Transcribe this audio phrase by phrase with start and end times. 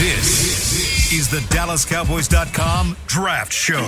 [0.00, 3.82] This is the DallasCowboys.com Draft Show.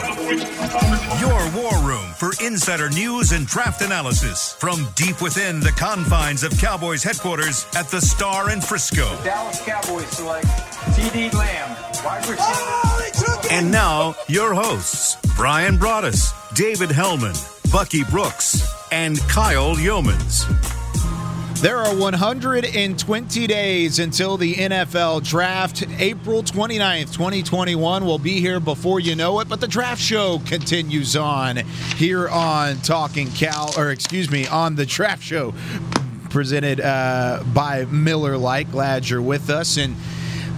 [1.21, 6.53] Your war room for insider news and draft analysis from deep within the confines of
[6.59, 9.09] Cowboys headquarters at the Star in Frisco.
[9.25, 13.49] Dallas Cowboys select CeeDee Lamb, wide receiver.
[13.51, 17.33] And now, your hosts, Brian Broaddus, David Helman,
[17.73, 20.82] Bucky Brooks, and Kyle Youmans.
[21.63, 25.85] There are 120 days until the NFL draft.
[26.01, 31.15] April 29th, 2021 will be here before you know it, but the draft show continues
[31.15, 31.59] on
[31.95, 35.55] here on Talking Cal, or excuse me, on the draft show
[36.31, 38.73] presented uh, by Miller Lite.
[38.73, 39.77] Glad you're with us.
[39.77, 39.95] And,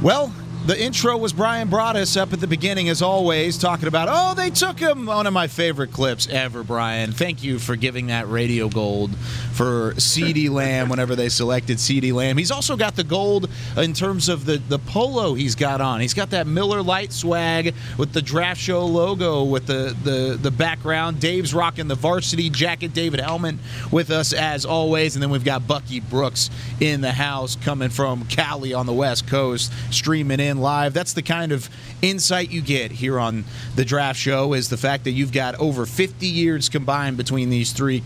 [0.01, 0.33] well,
[0.67, 4.49] the intro was Brian Broaddus up at the beginning, as always, talking about, oh, they
[4.49, 5.05] took him.
[5.05, 7.13] One of my favorite clips ever, Brian.
[7.13, 9.15] Thank you for giving that radio gold
[9.53, 12.39] for CeeDee Lamb whenever they selected CeeDee Lamb.
[12.39, 16.01] He's also got the gold in terms of the, the polo he's got on.
[16.01, 20.51] He's got that Miller Lite swag with the draft show logo with the, the, the
[20.51, 21.21] background.
[21.21, 22.95] Dave's rocking the varsity jacket.
[22.95, 23.59] David Helman
[23.93, 25.15] with us as always.
[25.15, 26.49] And then we've got Bucky Brooks
[26.81, 30.95] in the house coming from Cali on the West Coast, streaming in live.
[30.95, 31.69] That's the kind of
[32.03, 35.87] insight you get here on the draft show is the fact that you've got over
[35.87, 38.03] 50 years combined between these three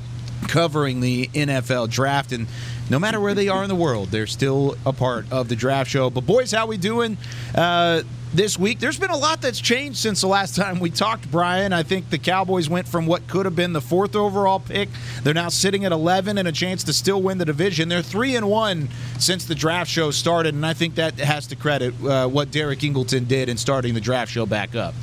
[0.46, 2.46] covering the NFL draft and
[2.90, 5.90] no matter where they are in the world, they're still a part of the draft
[5.90, 6.10] show.
[6.10, 7.16] But boys, how we doing?
[7.54, 8.78] Uh, this week.
[8.78, 11.72] There's been a lot that's changed since the last time we talked, Brian.
[11.72, 14.88] I think the Cowboys went from what could have been the fourth overall pick.
[15.22, 17.88] They're now sitting at 11 and a chance to still win the division.
[17.88, 21.56] They're three and one since the draft show started, and I think that has to
[21.56, 24.94] credit uh, what Derek Ingleton did in starting the draft show back up.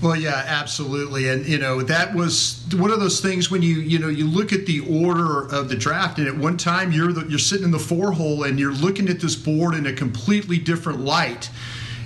[0.00, 3.98] Well, yeah, absolutely, and you know that was one of those things when you you
[3.98, 7.26] know you look at the order of the draft, and at one time you're the,
[7.28, 10.56] you're sitting in the four hole and you're looking at this board in a completely
[10.56, 11.50] different light,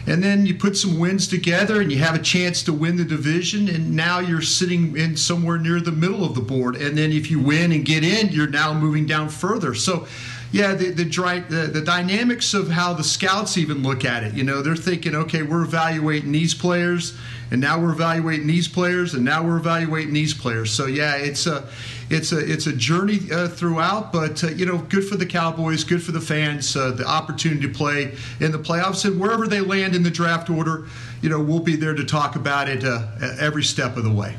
[0.06, 3.04] and then you put some wins together and you have a chance to win the
[3.04, 7.12] division, and now you're sitting in somewhere near the middle of the board, and then
[7.12, 9.74] if you win and get in, you're now moving down further.
[9.74, 10.06] So
[10.50, 14.32] yeah, the the, the the dynamics of how the scouts even look at it.
[14.32, 17.18] You know, they're thinking, okay, we're evaluating these players,
[17.52, 20.72] and now we're evaluating these players, and now we're evaluating these players.
[20.72, 21.68] So yeah, it's a
[22.08, 25.84] it's a it's a journey uh, throughout, but uh, you know, good for the Cowboys,
[25.84, 29.60] good for the fans, uh, the opportunity to play in the playoffs, and wherever they
[29.60, 30.86] land in the draft order,
[31.20, 33.06] you know, we'll be there to talk about it uh,
[33.38, 34.34] every step of the way.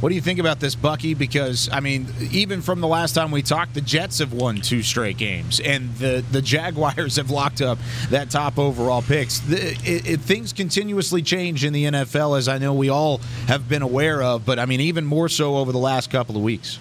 [0.00, 1.14] What do you think about this, Bucky?
[1.14, 4.82] Because I mean, even from the last time we talked, the Jets have won two
[4.82, 7.78] straight games, and the the Jaguars have locked up
[8.10, 9.40] that top overall picks.
[9.40, 13.18] The, it, it, things continuously change in the NFL, as I know we all
[13.48, 14.44] have been aware of.
[14.44, 16.78] But I mean, even more so over the last couple of weeks.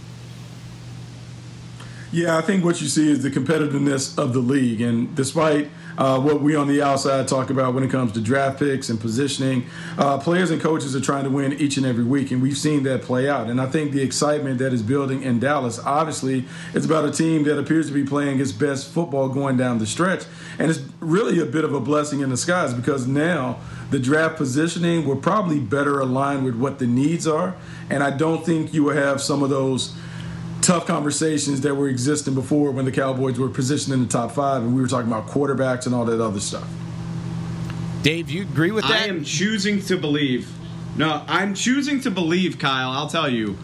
[2.16, 5.68] Yeah, I think what you see is the competitiveness of the league, and despite
[5.98, 9.02] uh, what we on the outside talk about when it comes to draft picks and
[9.02, 9.66] positioning.
[9.98, 12.84] Uh, players and coaches are trying to win each and every week, and we've seen
[12.84, 13.50] that play out.
[13.50, 17.44] And I think the excitement that is building in Dallas, obviously, it's about a team
[17.44, 20.24] that appears to be playing its best football going down the stretch.
[20.58, 23.60] And it's really a bit of a blessing in disguise because now
[23.92, 27.56] the draft positioning will probably better align with what the needs are.
[27.90, 29.94] And I don't think you will have some of those
[30.66, 34.64] tough conversations that were existing before when the Cowboys were positioned in the top five
[34.64, 36.68] and we were talking about quarterbacks and all that other stuff.
[38.02, 39.04] Dave, you agree with that?
[39.04, 40.52] I am choosing to believe.
[40.98, 42.90] No, I'm choosing to believe, Kyle.
[42.90, 43.58] I'll tell you,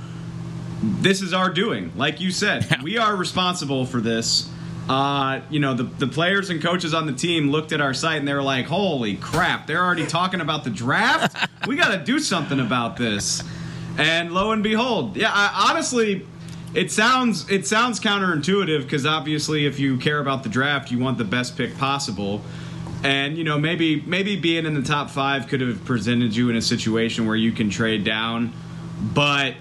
[0.82, 1.92] this is our doing.
[1.96, 4.50] Like you said, we are responsible for this.
[4.88, 8.20] Uh, you know, the, the players and coaches on the team looked at our site
[8.20, 11.36] and they were like, holy crap, they're already talking about the draft?
[11.68, 13.44] we got to do something about this.
[13.98, 16.26] And lo and behold, yeah, I, honestly,
[16.74, 21.18] it sounds it sounds counterintuitive because obviously if you care about the draft you want
[21.18, 22.42] the best pick possible.
[23.04, 26.56] And you know maybe maybe being in the top five could have presented you in
[26.56, 28.54] a situation where you can trade down.
[29.14, 29.56] But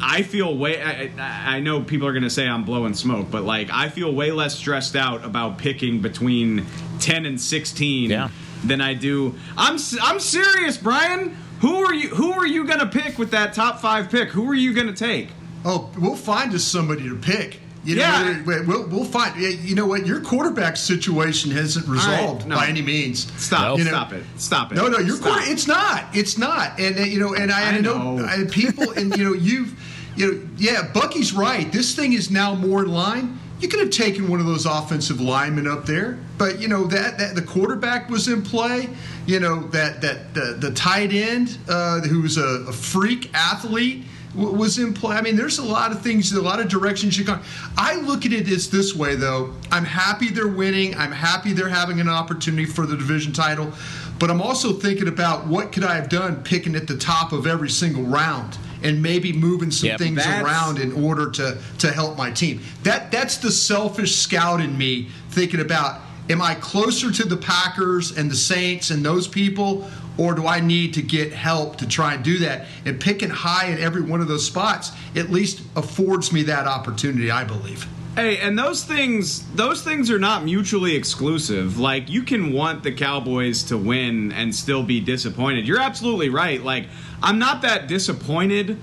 [0.00, 3.44] i feel way i, I know people are going to say i'm blowing smoke but
[3.44, 6.66] like i feel way less stressed out about picking between
[6.98, 8.28] 10 and 16 yeah.
[8.64, 9.36] than i do.
[9.56, 11.36] I'm i'm serious brian.
[11.60, 14.30] Who are you who are you going to pick with that top five pick?
[14.30, 15.28] Who are you going to take
[15.64, 17.60] Oh, we'll find us somebody to pick.
[17.84, 18.62] You know, yeah.
[18.62, 19.38] we'll, we'll find.
[19.38, 20.06] You know what?
[20.06, 22.56] Your quarterback situation hasn't resolved right, no.
[22.56, 23.30] by any means.
[23.40, 23.76] Stop.
[23.76, 24.24] You know, stop it.
[24.36, 24.76] Stop it.
[24.76, 24.98] No, no.
[24.98, 26.04] Your quarter, It's not.
[26.14, 26.80] It's not.
[26.80, 29.78] And uh, you know, and I, I know, know I, people, and you know, you've,
[30.16, 30.90] you know, yeah.
[30.94, 31.70] Bucky's right.
[31.70, 33.38] This thing is now more in line.
[33.60, 37.18] You could have taken one of those offensive linemen up there, but you know that,
[37.18, 38.88] that the quarterback was in play.
[39.26, 44.78] You know that that the, the tight end uh, who's a, a freak athlete was
[44.78, 45.16] in play.
[45.16, 47.40] I mean, there's a lot of things, a lot of directions you can.
[47.76, 49.54] I look at it as this way, though.
[49.70, 50.96] I'm happy they're winning.
[50.96, 53.72] I'm happy they're having an opportunity for the division title,
[54.18, 57.46] but I'm also thinking about what could I have done picking at the top of
[57.46, 59.98] every single round and maybe moving some Yep.
[59.98, 62.60] things around in order to to help my team.
[62.82, 66.00] That that's the selfish scout in me thinking about
[66.30, 69.86] am I closer to the Packers and the Saints and those people
[70.16, 72.66] or do I need to get help to try and do that?
[72.84, 77.30] And picking high in every one of those spots at least affords me that opportunity,
[77.30, 77.86] I believe.
[78.14, 81.80] Hey, and those things those things are not mutually exclusive.
[81.80, 85.66] Like you can want the Cowboys to win and still be disappointed.
[85.66, 86.62] You're absolutely right.
[86.62, 86.86] Like
[87.22, 88.78] I'm not that disappointed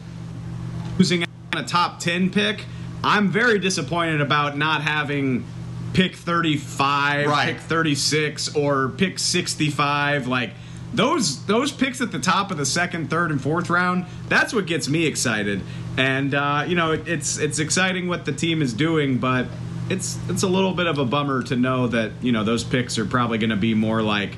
[1.00, 1.24] losing
[1.54, 2.66] a top 10 pick.
[3.04, 5.46] I'm very disappointed about not having
[5.94, 7.54] pick 35, Right.
[7.56, 10.52] pick 36 or pick 65 like
[10.94, 14.06] those those picks at the top of the second, third, and fourth round.
[14.30, 15.62] That's what gets me excited,
[15.98, 19.48] and uh, you know it, it's it's exciting what the team is doing, but
[19.90, 22.98] it's it's a little bit of a bummer to know that you know those picks
[22.98, 24.36] are probably going to be more like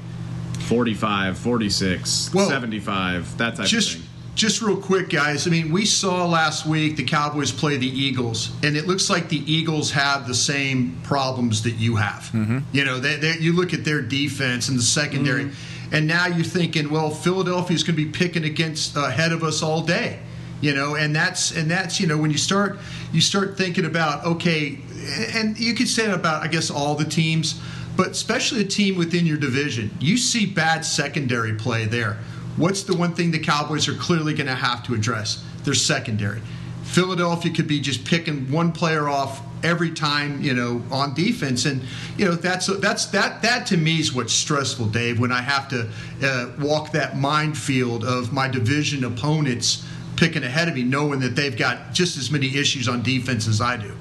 [0.68, 4.10] 45, 46, Well, 75, that type just of thing.
[4.36, 8.52] just real quick guys i mean we saw last week the cowboys play the eagles
[8.64, 12.32] and it looks like the eagles have the same problems that you have
[12.72, 15.52] you know they, they, you look at their defense and the secondary
[15.94, 19.64] and now you're thinking well philadelphia's going to be picking against uh, ahead of us
[19.64, 20.20] all day
[20.62, 20.96] you know?
[20.96, 22.80] And that's and that's you know when you start
[23.12, 24.80] you start thinking about okay
[25.36, 27.60] and you could say that about i guess all the teams
[27.96, 32.18] but especially a team within your division you see bad secondary play there.
[32.56, 35.44] What's the one thing the cowboys are clearly going to have to address?
[35.64, 36.42] Their secondary.
[36.84, 41.82] Philadelphia could be just picking one player off every time you know on defense and
[42.18, 45.68] you know that's that's that that to me is what's stressful dave when i have
[45.70, 45.90] to
[46.24, 51.58] uh, walk that minefield of my division opponents picking ahead of me, knowing that they've
[51.58, 53.96] got just as many issues on defense as I do.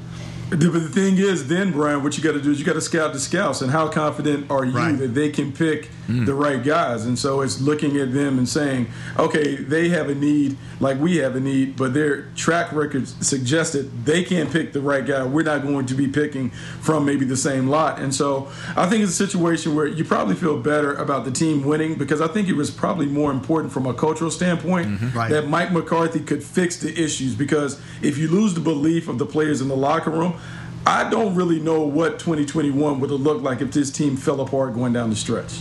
[0.50, 2.80] But the thing is, then Brian, what you got to do is you got to
[2.82, 4.98] scout the scouts, and how confident are you Right.
[4.98, 6.26] that they can pick Mm.
[6.26, 7.06] the right guys?
[7.06, 8.88] And so it's looking at them and saying,
[9.18, 14.04] okay, they have a need like we have a need, but their track record suggested
[14.04, 15.24] they can't pick the right guy.
[15.24, 16.50] We're not going to be picking
[16.80, 18.00] from maybe the same lot.
[18.00, 21.64] And so I think it's a situation where you probably feel better about the team
[21.64, 25.16] winning because I think it was probably more important from a cultural standpoint mm-hmm.
[25.16, 25.30] Right.
[25.30, 29.26] that Mike McCarthy could fix the issues because if you lose the belief of the
[29.26, 30.38] players in the locker room,
[30.84, 34.74] I don't really know what 2021 would have looked like if this team fell apart
[34.74, 35.60] going down the stretch.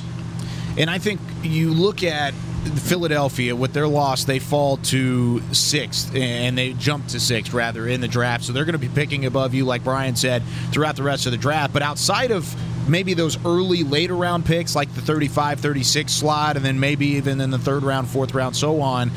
[0.77, 2.33] And I think you look at
[2.63, 8.01] Philadelphia with their loss, they fall to sixth, and they jump to sixth rather in
[8.01, 8.43] the draft.
[8.43, 11.31] So they're going to be picking above you, like Brian said, throughout the rest of
[11.31, 11.73] the draft.
[11.73, 12.55] But outside of
[12.87, 17.41] maybe those early later round picks, like the 35, 36 slot, and then maybe even
[17.41, 19.11] in the third round, fourth round, so on.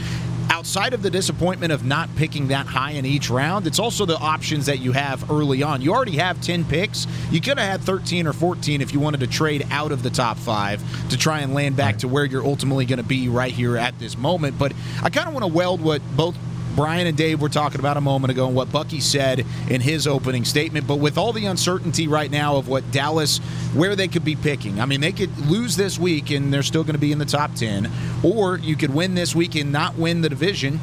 [0.65, 4.17] Outside of the disappointment of not picking that high in each round, it's also the
[4.17, 5.83] options that you have early on.
[5.83, 7.07] You already have 10 picks.
[7.31, 10.09] You could have had 13 or 14 if you wanted to trade out of the
[10.09, 13.53] top five to try and land back to where you're ultimately going to be right
[13.53, 14.59] here at this moment.
[14.59, 14.73] But
[15.03, 16.35] I kind of want to weld what both
[16.75, 20.07] Brian and Dave were talking about a moment ago and what Bucky said in his
[20.07, 20.87] opening statement.
[20.87, 23.39] But with all the uncertainty right now of what Dallas,
[23.75, 26.83] where they could be picking, I mean, they could lose this week and they're still
[26.83, 27.91] going to be in the top 10,
[28.23, 30.81] or you could win this week and not win the division.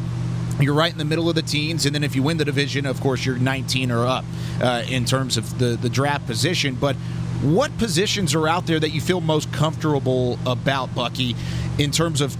[0.59, 2.85] You're right in the middle of the teens, and then if you win the division,
[2.85, 4.25] of course, you're 19 or up
[4.61, 6.75] uh, in terms of the, the draft position.
[6.75, 6.95] But
[7.41, 11.35] what positions are out there that you feel most comfortable about, Bucky,
[11.79, 12.37] in terms of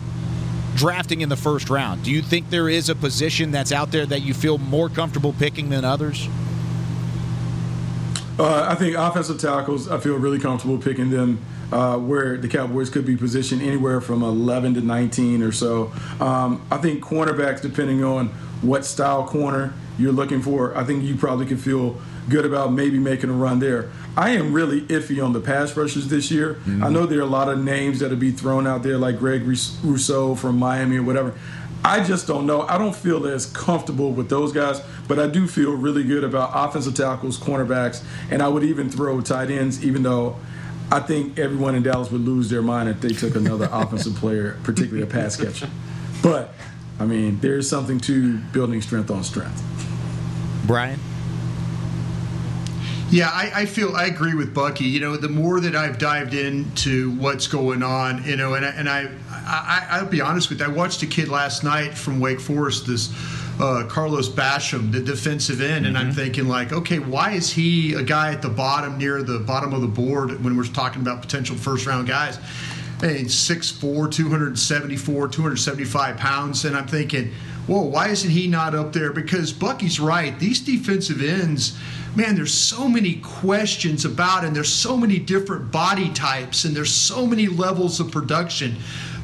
[0.76, 2.04] drafting in the first round?
[2.04, 5.34] Do you think there is a position that's out there that you feel more comfortable
[5.34, 6.28] picking than others?
[8.40, 11.40] Uh, I think offensive tackles, I feel really comfortable picking them
[11.72, 15.92] uh, where the Cowboys could be positioned anywhere from 11 to 19 or so.
[16.20, 18.30] Um, I think cornerbacks, depending on
[18.62, 23.00] what style corner you're looking for, I think you probably could feel good about maybe
[23.00, 23.92] making a run there.
[24.18, 26.56] I am really iffy on the pass rushers this year.
[26.56, 26.84] Mm-hmm.
[26.84, 29.44] I know there are a lot of names that'll be thrown out there, like Greg
[29.44, 31.34] Rousseau from Miami or whatever.
[31.84, 32.62] I just don't know.
[32.62, 36.52] I don't feel as comfortable with those guys, but I do feel really good about
[36.54, 40.36] offensive tackles, cornerbacks, and I would even throw tight ends, even though
[40.92, 44.60] I think everyone in Dallas would lose their mind if they took another offensive player,
[44.64, 45.70] particularly a pass catcher.
[46.22, 46.54] But,
[47.00, 49.64] I mean, there is something to building strength on strength.
[50.68, 51.00] Brian?
[53.12, 54.86] Yeah, I, I feel I agree with Bucky.
[54.86, 58.70] You know, the more that I've dived into what's going on, you know, and I,
[58.70, 60.66] and I, I I'll be honest with you.
[60.66, 63.14] I watched a kid last night from Wake Forest, this
[63.60, 68.02] uh, Carlos Basham, the defensive end, and I'm thinking like, okay, why is he a
[68.02, 71.58] guy at the bottom near the bottom of the board when we're talking about potential
[71.58, 72.38] first round guys?
[73.04, 77.34] And 6'4", 274, 275 pounds, and I'm thinking,
[77.68, 79.12] whoa, why isn't he not up there?
[79.12, 80.38] Because Bucky's right.
[80.40, 81.78] These defensive ends,
[82.16, 86.94] man, there's so many questions about, and there's so many different body types, and there's
[86.94, 88.76] so many levels of production.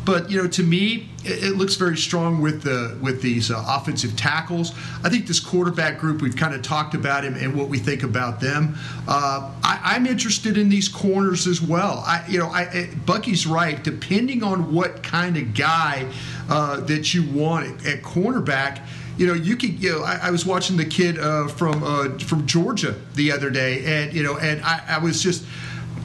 [0.07, 3.61] But you know, to me, it, it looks very strong with the with these uh,
[3.67, 4.71] offensive tackles.
[5.03, 8.03] I think this quarterback group we've kind of talked about him and what we think
[8.03, 8.77] about them.
[9.05, 12.05] Uh, I, am interested in these corners as well.
[12.07, 13.83] I, you know, I, Bucky's right.
[13.83, 16.09] Depending on what kind of guy
[16.49, 18.79] uh, that you want at, at cornerback
[19.17, 22.17] you know, you could, you know, I, I was watching the kid uh, from uh,
[22.19, 25.45] from Georgia the other day, and you know, and I, I was just.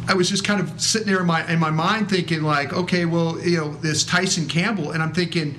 [0.08, 3.04] I was just kind of sitting there in my in my mind thinking like, okay,
[3.04, 5.56] well, you know, this Tyson Campbell, and I'm thinking,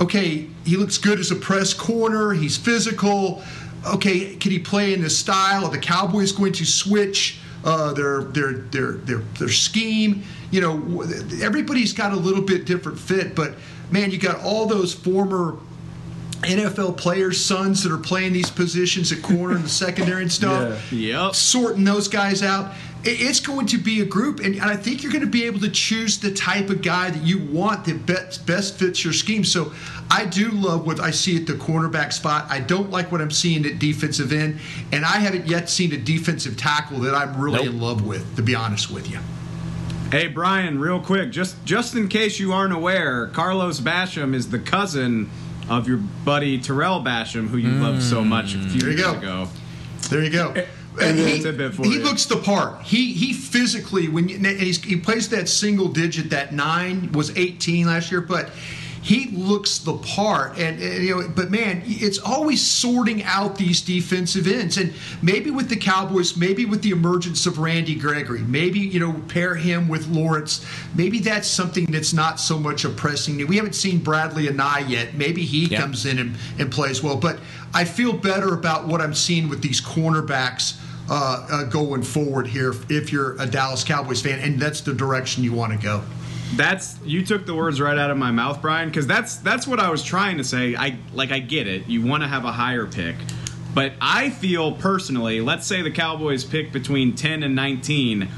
[0.00, 2.32] okay, he looks good as a press corner.
[2.32, 3.42] He's physical.
[3.86, 5.66] Okay, can he play in the style?
[5.66, 10.22] Are the Cowboys going to switch uh, their their their their their scheme?
[10.50, 11.02] You know,
[11.42, 13.54] everybody's got a little bit different fit, but
[13.90, 15.58] man, you got all those former
[16.44, 20.54] NFL players' sons that are playing these positions at corner and the secondary and stuff.
[20.92, 21.26] Yeah.
[21.26, 21.34] Yep.
[21.34, 22.72] Sorting those guys out.
[23.06, 25.68] It's going to be a group, and I think you're going to be able to
[25.68, 29.44] choose the type of guy that you want that best, best fits your scheme.
[29.44, 29.74] So
[30.10, 32.46] I do love what I see at the cornerback spot.
[32.48, 34.58] I don't like what I'm seeing at defensive end,
[34.90, 37.74] and I haven't yet seen a defensive tackle that I'm really nope.
[37.74, 39.18] in love with, to be honest with you.
[40.10, 44.60] Hey Brian, real quick, just just in case you aren't aware, Carlos Basham is the
[44.60, 45.28] cousin
[45.68, 47.82] of your buddy Tarell Basham, who you mm.
[47.82, 49.14] loved so much a few there years go.
[49.14, 49.48] ago.
[50.10, 50.54] There you go.
[51.00, 52.82] And he, he looks the part.
[52.82, 58.12] He he physically when you, he plays that single digit, that nine was 18 last
[58.12, 58.50] year, but
[59.04, 60.58] he looks the part.
[60.58, 64.78] And, and, you know but man it's always sorting out these defensive ends.
[64.78, 69.12] And maybe with the cowboys maybe with the emergence of randy gregory maybe you know
[69.28, 70.64] pair him with lawrence.
[70.94, 73.48] Maybe that's something that's not so much a pressing need.
[73.48, 75.14] We haven't seen Bradlee Anae yet.
[75.14, 75.80] Maybe he yeah.
[75.80, 77.16] comes in and, and plays well.
[77.16, 77.38] But
[77.74, 80.78] i feel better about what i'm seeing with these cornerbacks
[81.10, 85.44] uh, uh, going forward here if you're a dallas cowboys fan and that's the direction
[85.44, 86.02] you want to go
[86.56, 89.80] that's you took the words right out of my mouth, Brian, because that's that's what
[89.80, 90.76] I was trying to say.
[90.76, 91.86] I like I get it.
[91.88, 93.16] You want to have a higher pick.
[93.74, 98.28] But I feel personally, let's say the Cowboys pick between 10 and 19,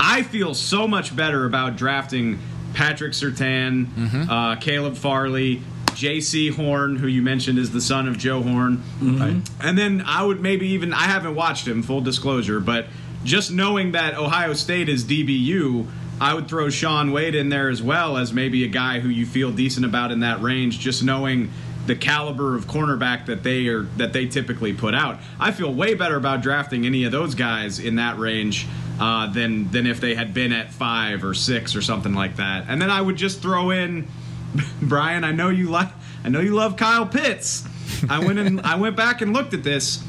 [0.00, 2.40] I feel so much better about drafting
[2.74, 4.28] Patrick Surtain, mm-hmm.
[4.28, 8.78] uh, Caleb Farley, Jaycee Horn, who you mentioned is the son of Joe Horn.
[8.78, 9.20] Mm-hmm.
[9.20, 9.50] Right?
[9.60, 12.86] And then I would maybe even, I haven't watched him, full disclosure, but
[13.22, 15.86] just knowing that Ohio State is DBU,
[16.20, 19.24] I would throw Shaun Wade in there as well as maybe a guy who you
[19.24, 21.50] feel decent about in that range, just knowing
[21.86, 25.18] the caliber of cornerback that they are that they typically put out.
[25.38, 28.66] I feel way better about drafting any of those guys in that range
[29.00, 32.66] uh, than than if they had been at five or six or something like that.
[32.68, 34.06] And then I would just throw in
[34.82, 35.24] Brian.
[35.24, 35.88] I know you like.
[36.22, 37.66] I know you love Kyle Pitts.
[38.08, 40.04] I went and I went back and looked at this.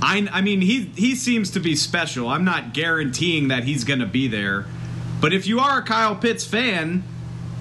[0.00, 2.28] I, I mean he he seems to be special.
[2.28, 4.66] I'm not guaranteeing that he's going to be there.
[5.20, 7.02] But if you are a Kyle Pitts fan,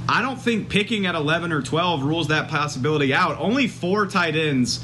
[0.10, 3.38] I don't think picking at 11 or 12 rules that possibility out.
[3.40, 4.84] Only four tight ends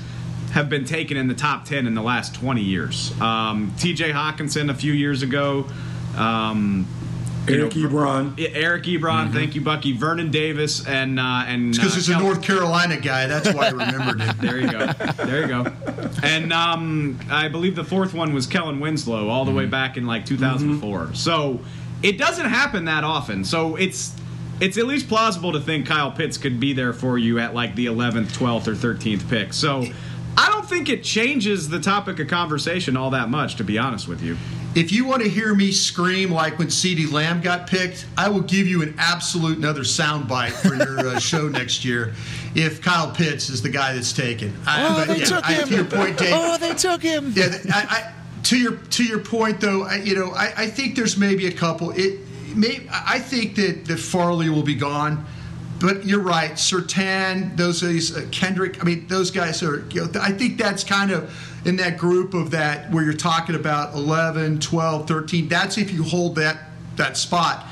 [0.51, 3.11] have been taken in the top 10 in the last 20 years.
[3.21, 5.65] Um, TJ Hockenson a few years ago.
[6.15, 6.87] Um,
[7.47, 8.51] Eric know, Ebron.
[8.53, 9.33] Eric Ebron, mm-hmm.
[9.33, 9.91] thank you, Bucky.
[9.91, 13.27] Vernon Davis and uh, and because uh, he's a North Carolina guy.
[13.27, 14.37] That's why I remembered it.
[14.41, 14.87] there you go.
[15.25, 15.73] There you go.
[16.23, 19.57] And um, I believe the fourth one was Kellen Winslow, all the mm-hmm.
[19.57, 20.99] way back in like 2004.
[20.99, 21.13] Mm-hmm.
[21.15, 21.59] So
[22.03, 23.43] it doesn't happen that often.
[23.43, 24.13] So it's
[24.59, 27.75] it's at least plausible to think Kyle Pitts could be there for you at like
[27.75, 29.51] the 11th, 12th, or 13th pick.
[29.51, 29.83] So
[30.37, 34.07] I don't think it changes the topic of conversation all that much, to be honest
[34.07, 34.37] with you.
[34.75, 38.41] If you want to hear me scream like when CeeDee Lamb got picked, I will
[38.41, 42.13] give you an absolute another soundbite for your uh, show next year.
[42.55, 45.67] If Kyle Pitts is the guy that's taken, I, oh, they yeah, took I, him.
[45.67, 47.33] To your point, Dave, oh, they took him.
[47.35, 50.95] Yeah, I, I to your to your point though, I, you know, I, I think
[50.95, 51.91] there's maybe a couple.
[51.91, 52.19] It
[52.55, 55.25] may I think that that Farley will be gone,
[55.79, 56.51] but you're right.
[56.51, 58.81] Surtain, those guys, uh, Kendrick.
[58.81, 59.85] I mean, those guys are.
[59.91, 61.33] You know, I think that's kind of
[61.65, 65.47] in that group of that where you're talking about 11, 12, 13.
[65.47, 67.65] That's if you hold that that spot.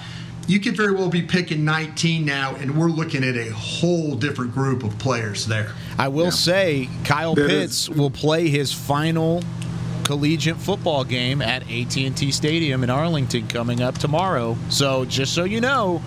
[0.48, 4.54] You could very well be picking 19 now, and we're looking at a whole different
[4.54, 5.72] group of players there.
[6.00, 6.30] I will yeah.
[6.32, 9.44] say, Kyle Pitts will play his final
[10.12, 14.58] collegiate football game at AT&T Stadium in Arlington coming up tomorrow.
[14.68, 16.01] So just so you know,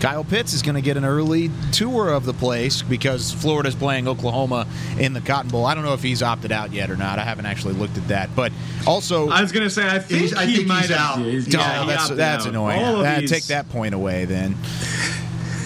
[0.00, 4.08] Kyle Pitts is going to get an early tour of the place because Florida's playing
[4.08, 4.66] Oklahoma
[4.98, 5.66] in the Cotton Bowl.
[5.66, 7.20] I don't know if he's opted out yet or not.
[7.20, 8.34] I haven't actually looked at that.
[8.34, 8.50] But
[8.88, 11.20] also, I was going to say I think I he think might out.
[11.20, 12.80] Yeah, yeah, that's that's annoying.
[13.04, 14.56] That, uh, take that point away then.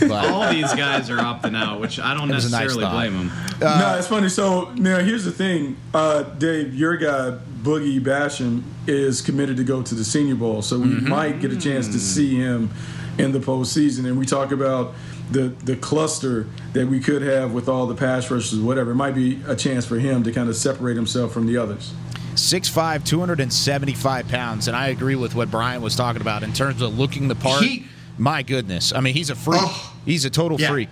[0.00, 2.84] But All these guys are opting out, which I don't It was a nice necessarily
[2.84, 2.92] thought.
[2.92, 3.32] blame them.
[3.60, 4.28] no, uh, it's funny.
[4.28, 6.74] So now here's the thing, uh, Dave.
[6.74, 11.08] Your guy Boogie Basham is committed to go to the Senior Bowl, so we mm-hmm.
[11.08, 12.00] might get a chance to mm.
[12.00, 12.70] see him
[13.18, 14.06] in the postseason.
[14.06, 14.94] And we talk about
[15.30, 18.92] the the cluster that we could have with all the pass rushers, whatever.
[18.92, 21.92] It might be a chance for him to kind of separate himself from the others.
[22.34, 26.96] 6'5", 275 pounds, and I agree with what Brian was talking about in terms of
[26.96, 27.64] looking the part.
[27.64, 27.86] He-
[28.18, 29.60] My goodness, I mean, he's a freak.
[29.62, 29.94] Oh.
[30.04, 30.68] he's a total Yeah.
[30.70, 30.88] freak.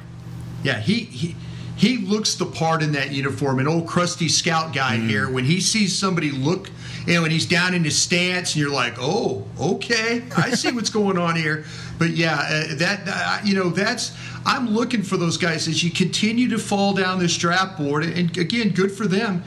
[0.62, 1.36] Yeah, he he
[1.76, 3.58] he looks the part in that uniform.
[3.58, 5.28] An old crusty scout guy here.
[5.28, 6.70] When he sees somebody look,
[7.06, 10.72] you know, and he's down in his stance, and you're like, oh, okay, I see
[10.72, 11.64] what's going on here.
[11.98, 14.12] But yeah, uh, that uh, you know, that's
[14.46, 18.04] I'm looking for those guys as you continue to fall down this draft board.
[18.04, 19.42] And again, good for them.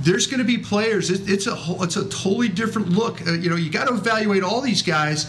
[0.00, 1.10] There's going to be players.
[1.10, 3.26] It, it's a whole, it's a totally different look.
[3.26, 5.26] Uh, you know, you got to evaluate all these guys.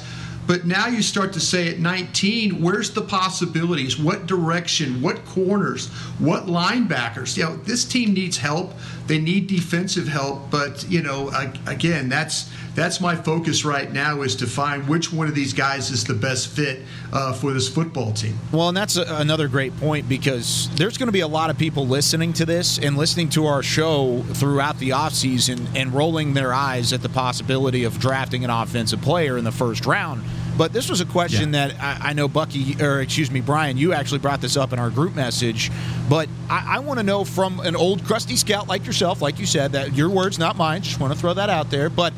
[0.48, 3.98] But now you start to say at 19, where's the possibilities?
[3.98, 5.02] What direction?
[5.02, 5.88] What corners?
[6.20, 7.36] What linebackers?
[7.36, 8.74] You know, this team needs help.
[9.07, 10.50] They need defensive help.
[10.50, 15.12] But you know, I, again, that's that's my focus right now is to find which
[15.13, 16.81] one of these guys is the best fit
[17.13, 18.38] uh, for this football team.
[18.51, 21.57] Well, and that's a, another great point because there's going to be a lot of
[21.57, 26.53] people listening to this and listening to our show throughout the offseason and rolling their
[26.53, 30.21] eyes at the possibility of drafting an offensive player in the first round.
[30.57, 33.93] But this was a question that I, I know Bucky, or excuse me, Brian, you
[33.93, 35.71] actually brought this up in our group message.
[36.09, 39.45] But I, I want to know from an old crusty scout like yourself, like you
[39.45, 40.81] said, that your words, not mine.
[40.81, 41.89] Just want to throw that out there.
[41.89, 42.13] But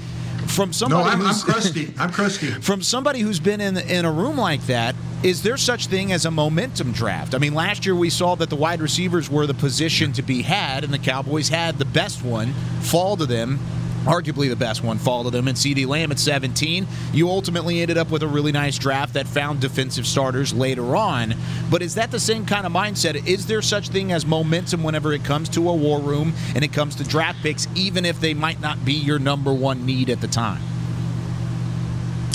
[0.48, 1.94] from No, somebody I'm, I'm crusty.
[1.98, 2.48] I'm crusty.
[2.62, 6.26] from somebody who's been in in a room like that is there such thing as
[6.26, 9.54] a momentum draft i mean last year we saw that the wide receivers were the
[9.54, 13.60] position to be had and the cowboys had the best one fall to them
[14.06, 18.12] arguably the best one to them and CeeDee Lamb at 17 you ultimately ended up
[18.12, 21.34] with a really nice draft that found defensive starters later on.
[21.70, 23.28] But is that the same kind of mindset?
[23.28, 26.74] Is there such thing as momentum whenever it comes to a war room and it
[26.74, 30.22] comes to draft picks even if they might not be your number one need at
[30.22, 30.62] the time?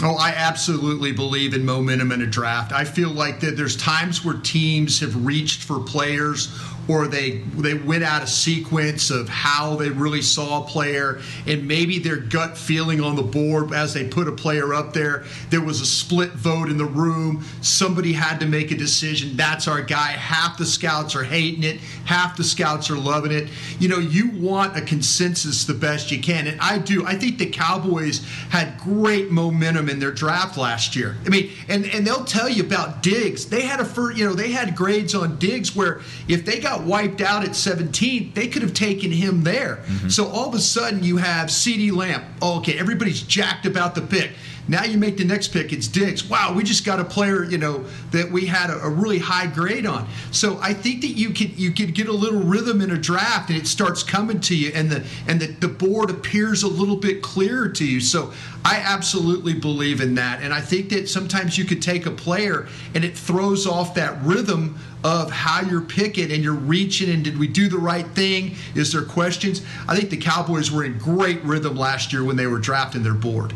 [0.04, 2.73] Oh, I absolutely believe in momentum in a draft.
[2.73, 6.49] I feel like that there's times where teams have reached for players
[6.88, 11.66] or they they went out of sequence of how they really saw a player and
[11.66, 15.60] maybe their gut feeling on the board as they put a player up there there
[15.60, 17.45] was a split vote in the room.
[17.60, 19.36] Somebody had to make a decision.
[19.36, 20.12] That's our guy.
[20.12, 21.78] Half the scouts are hating it.
[22.04, 23.49] Half the scouts are loving it.
[23.78, 27.06] You know you want a consensus the best you can and I do.
[27.06, 31.16] I think the Cowboys had great momentum in their draft last year.
[31.26, 33.47] I mean and and they'll tell you about Diggs.
[33.47, 36.72] They had a first you know they had grades on Diggs where if they got
[36.80, 39.76] wiped out at 17 they could have taken him there.
[39.87, 40.08] Mm-hmm.
[40.08, 44.02] So all of a sudden you have CeeDee Lamb oh, okay everybody's jacked about the
[44.02, 44.32] pick
[44.73, 46.25] now you make the next pick it's Diggs.
[46.25, 49.47] Wow we just got a player you know that we had a, a really high
[49.47, 50.08] grade on.
[50.30, 53.50] So I think that you could you could get a little rhythm in a draft
[53.50, 56.97] and it starts coming to you and the and the, the board appears a little
[56.97, 58.00] bit clearer to you.
[58.00, 58.32] So
[58.65, 60.41] I absolutely believe in that.
[60.41, 64.23] And I think that sometimes you could take a player and it throws off that
[64.23, 68.54] rhythm of how you're picking and you're reaching and did we do the right thing?
[68.75, 69.63] Is there questions?
[69.89, 73.15] I think the Cowboys were in great rhythm last year when they were drafting their
[73.15, 73.52] board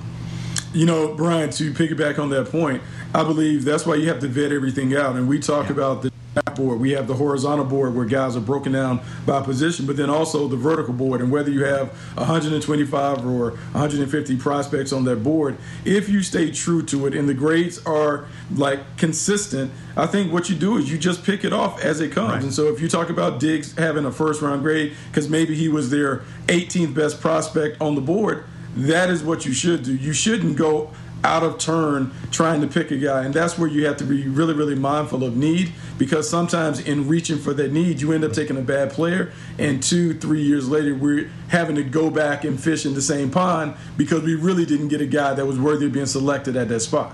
[0.76, 2.82] You know, Brian, to piggyback on that point,
[3.14, 5.16] I believe that's why you have to vet everything out.
[5.16, 6.12] And we talk about the
[6.54, 6.78] board.
[6.80, 10.48] We have the horizontal board where guys are broken down by position, but then also
[10.48, 11.22] the vertical board.
[11.22, 16.82] And whether you have 125 or 150 prospects on that board, if you stay true
[16.82, 20.98] to it and the grades are like consistent, I think what you do is you
[20.98, 22.32] just pick it off as it comes.
[22.34, 22.42] Right.
[22.42, 25.70] And so if you talk about Diggs having a first round grade because maybe he
[25.70, 28.44] was their 18th best prospect on the board,
[28.76, 29.94] that is what you should do.
[29.94, 30.90] You shouldn't go
[31.24, 33.24] out of turn trying to pick a guy.
[33.24, 37.08] And that's where you have to be really, really mindful of need because sometimes in
[37.08, 39.32] reaching for that need, you end up taking a bad player.
[39.58, 43.30] And two, three years later, we're having to go back and fish in the same
[43.30, 46.68] pond because we really didn't get a guy that was worthy of being selected at
[46.68, 47.12] that spot.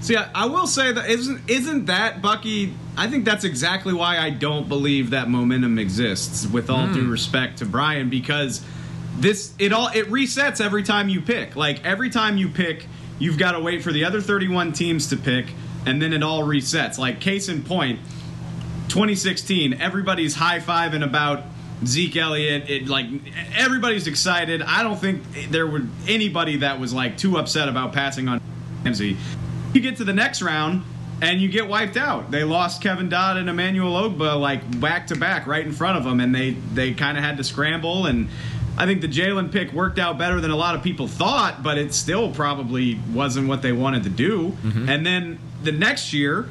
[0.00, 2.72] See, I, I will say that isn't isn't that Bucky?
[2.96, 6.46] I think that's exactly why I don't believe that momentum exists.
[6.46, 6.94] With all hmm.
[6.94, 8.64] due respect to Brian, because
[9.20, 11.56] this it all it resets every time you pick.
[11.56, 12.86] Like every time you pick,
[13.18, 15.46] you've got to wait for the other 31 teams to pick,
[15.86, 16.98] and then it all resets.
[16.98, 18.00] Like case in point,
[18.88, 21.44] 2016, everybody's high fiving about
[21.84, 22.68] Zeke Elliott.
[22.68, 23.06] It like
[23.56, 24.62] everybody's excited.
[24.62, 28.40] I don't think there were anybody that was like too upset about passing on
[28.84, 29.16] Ramsey.
[29.74, 30.82] You get to the next round
[31.22, 32.30] and you get wiped out.
[32.30, 36.04] They lost Kevin Dodd and Emmanuel Ogbah like back to back right in front of
[36.04, 38.06] them, and they they kind of had to scramble.
[38.06, 38.28] And
[38.78, 41.76] I think the Jaylon pick worked out better than a lot of people thought, but
[41.76, 44.50] it still probably wasn't what they wanted to do.
[44.50, 44.88] Mm-hmm.
[44.88, 46.48] And then the next year,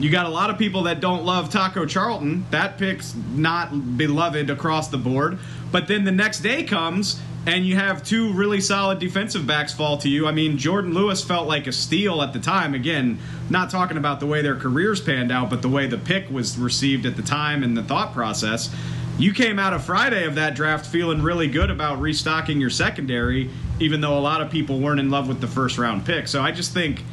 [0.00, 2.46] You got a lot of people that don't love Taco Charlton.
[2.50, 5.38] That pick's not beloved across the board.
[5.70, 9.98] But then the next day comes and you have two really solid defensive backs fall
[9.98, 10.26] to you.
[10.26, 12.72] I mean, Jourdan Lewis felt like a steal at the time.
[12.74, 13.18] Again,
[13.50, 16.56] not talking about the way their careers panned out, but the way the pick was
[16.56, 18.74] received at the time and the thought process.
[19.20, 23.50] You came out of Friday of that draft feeling really good about restocking your secondary,
[23.78, 26.26] even though a lot of people weren't in love with the first round pick.
[26.26, 27.04] So I just think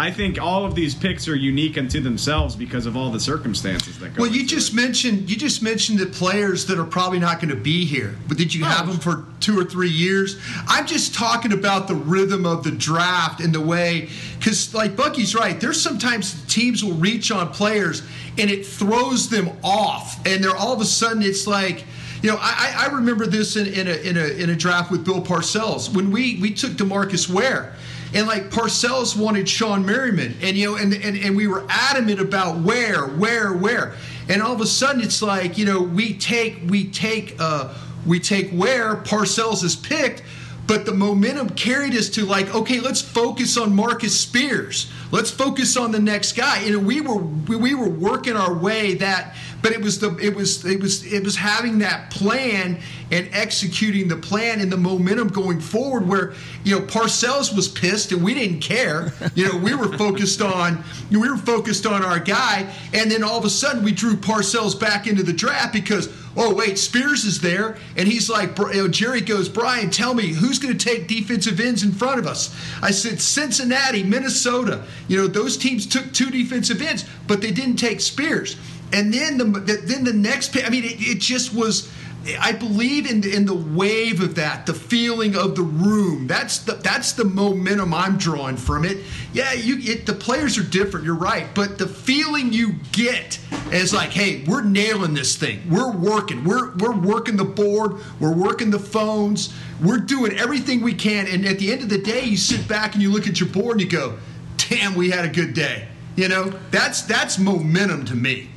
[0.00, 3.98] I think all of these picks are unique unto themselves because of all the circumstances
[3.98, 4.22] that go.
[4.22, 4.76] Well, you just it.
[4.76, 8.38] mentioned you just mentioned the players that are probably not going to be here, but
[8.38, 8.92] did you have oh.
[8.92, 10.40] them for two or three years?
[10.66, 14.08] I'm just talking about the rhythm of the draft and the way,
[14.38, 15.60] because like Bucky's right.
[15.60, 18.02] There's sometimes teams will reach on players
[18.38, 21.84] and it throws them off, and they're all of a sudden it's like.
[22.22, 25.06] You know, I, I remember this in, in, a, in, a, in a draft with
[25.06, 27.74] Bill Parcells when we, we took DeMarcus Ware
[28.14, 32.20] and like Parcells wanted Shawne Merriman, and you know, and, and and we were adamant
[32.20, 33.94] about where, where, where,
[34.28, 37.72] and all of a sudden it's like you know we take we take uh
[38.06, 40.22] we take Ware Parcells is picked,
[40.66, 45.76] but the momentum carried us to like okay, let's focus on Marcus Spears, let's focus
[45.76, 49.80] on the next guy, and we were we were working our way that but it
[49.80, 54.60] was the it was it was it was having that plan and executing the plan
[54.60, 59.12] and the momentum going forward where you know Parcells was pissed and we didn't care.
[59.34, 62.72] You know we were focused on we were focused on our guy.
[62.92, 66.54] And then all of a sudden we drew Parcells back into the draft because oh
[66.54, 67.76] wait Spears is there.
[67.96, 68.56] And he's like
[68.90, 72.54] Jerry goes Brian tell me who's going to take defensive ends in front of us?
[72.82, 74.84] I said Cincinnati Minnesota.
[75.08, 78.56] You know those teams took two defensive ends but they didn't take Spears
[78.92, 79.44] and then the,
[79.84, 81.90] then the next I mean it, it just was
[82.38, 86.26] I believe in the, in the wave of that, the feeling of the room.
[86.26, 88.98] That's the that's the momentum I'm drawing from it.
[89.32, 91.06] Yeah, you it, the players are different.
[91.06, 93.38] You're right, but the feeling you get
[93.72, 95.62] is like, hey, we're nailing this thing.
[95.70, 96.44] We're working.
[96.44, 98.00] We're we're working the board.
[98.20, 99.54] We're working the phones.
[99.82, 101.26] We're doing everything we can.
[101.26, 103.48] And at the end of the day, you sit back and you look at your
[103.48, 104.18] board and you go,
[104.58, 105.88] damn, we had a good day.
[106.16, 108.50] You know, that's that's momentum to me.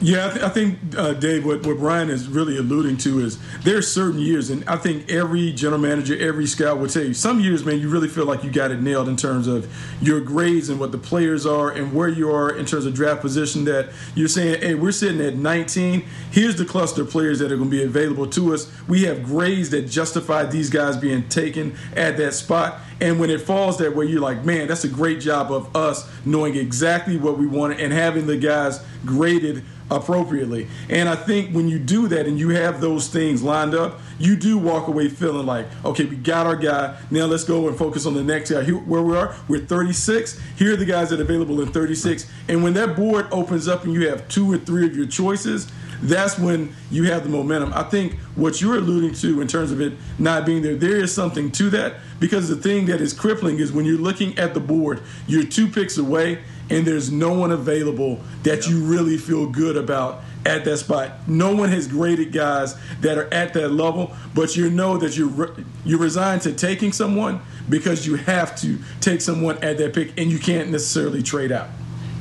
[0.00, 3.38] Yeah, I, th- I think uh, Dave, what, what Brian is really alluding to is
[3.62, 7.14] there are certain years, and I think every general manager, every scout would tell you,
[7.14, 10.20] some years, man, you really feel like you got it nailed in terms of your
[10.20, 13.64] grades and what the players are and where you are in terms of draft position.
[13.64, 16.04] That you're saying, hey, we're sitting at 19.
[16.30, 18.70] Here's the cluster of players that are going to be available to us.
[18.86, 22.80] We have grades that justify these guys being taken at that spot.
[23.00, 26.10] And when it falls that way, you're like, man, that's a great job of us
[26.26, 30.68] knowing exactly what we wanted and having the guys graded appropriately.
[30.88, 34.36] And I think when you do that and you have those things lined up, you
[34.36, 36.96] do walk away feeling like, okay, we got our guy.
[37.10, 38.62] Now let's go and focus on the next guy.
[38.62, 40.40] Here, where we are, we're 36.
[40.56, 42.30] Here are the guys that are available in 36.
[42.48, 45.70] And when that board opens up and you have two or three of your choices,
[46.02, 47.72] that's when you have the momentum.
[47.74, 51.14] I think what you're alluding to in terms of it not being there, there is
[51.14, 54.60] something to that because the thing that is crippling is when you're looking at the
[54.60, 59.76] board, you're two picks away and there's no one available that you really feel good
[59.76, 61.12] about at that spot.
[61.26, 65.54] No one has graded guys that are at that level, but you know that you're
[65.84, 70.30] you're resigned to taking someone because you have to take someone at that pick, and
[70.30, 71.68] you can't necessarily trade out.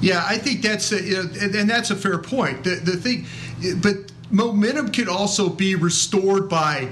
[0.01, 1.29] Yeah, I think that's a, you know,
[1.59, 2.63] and that's a fair point.
[2.63, 3.25] The the thing,
[3.81, 6.89] but momentum could also be restored by,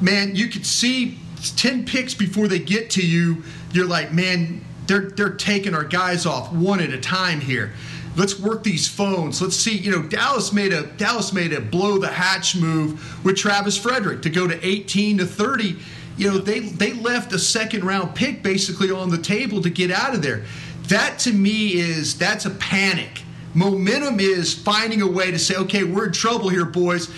[0.00, 1.18] man, you could see
[1.56, 3.42] ten picks before they get to you.
[3.72, 7.72] You're like, man, they're they're taking our guys off one at a time here.
[8.14, 9.40] Let's work these phones.
[9.40, 9.76] Let's see.
[9.76, 14.22] You know, Dallas made a Dallas made a blow the hatch move with Travis Frederick
[14.22, 15.76] to go to 18 to 30.
[16.16, 19.90] You know, they they left a second round pick basically on the table to get
[19.90, 20.44] out of there.
[20.88, 23.22] That to me is that's a panic.
[23.54, 27.10] Momentum is finding a way to say, okay, we're in trouble here, boys.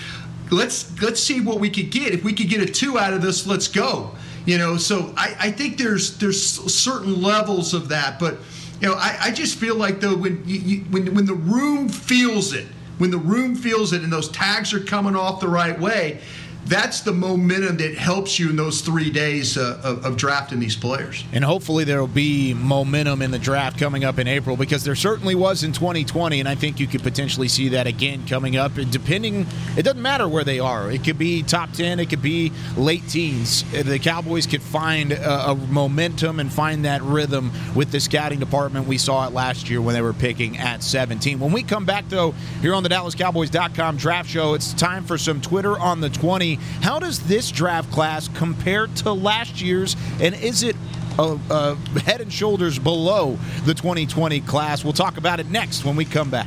[0.51, 2.13] Let's let's see what we could get.
[2.13, 4.15] If we could get a two out of this, let's go.
[4.47, 8.39] You know, so I, I think there's there's certain levels of that, but
[8.81, 11.89] you know, I, I just feel like though when you, you, when when the room
[11.89, 12.67] feels it,
[12.99, 16.21] when the room feels it, and those tags are coming off the right way,
[16.67, 20.77] that's the momentum that helps you in those three days uh, of, of, drafting these
[20.77, 21.25] players.
[21.33, 24.95] And hopefully there will be momentum in the draft coming up in April because there
[24.95, 28.73] certainly was in 2020, and I think you could potentially see that again coming up.
[28.91, 29.47] Depending,
[29.77, 30.91] it doesn't matter where they are.
[30.91, 33.65] It could be top 10, it could be late teens.
[33.73, 38.87] The Cowboys could find a, a momentum and find that rhythm with the scouting department.
[38.87, 41.39] We saw it last year when they were picking at 17.
[41.39, 45.41] When we come back, though, here on the DallasCowboys.com draft show, it's time for some
[45.43, 46.54] Twitter on the 20.
[46.83, 50.77] How does this draft class compare to last year's, and is it
[51.19, 54.85] uh, uh, head and shoulders below the 2020 class.
[54.85, 56.47] We'll talk about it next when we come back.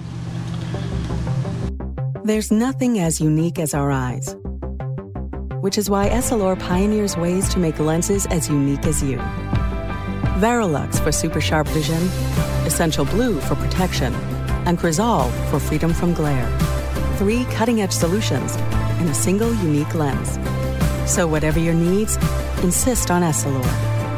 [2.24, 4.36] There's nothing as unique as our eyes,
[5.62, 9.17] which is why Essilor pioneers ways to make lenses as unique as you.
[10.39, 12.02] Varilux for super sharp vision,
[12.65, 14.13] Essential Blue for protection,
[14.65, 16.48] and Crizal for freedom from glare.
[17.15, 18.58] Three cutting edge solutions
[18.99, 20.39] in a single unique lens.
[21.10, 22.17] So, whatever your needs,
[22.63, 23.65] insist on Essilor.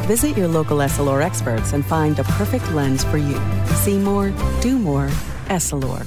[0.07, 3.39] Visit your local Essilor experts and find the perfect lens for you.
[3.75, 5.07] See more, do more,
[5.47, 6.05] Essilor.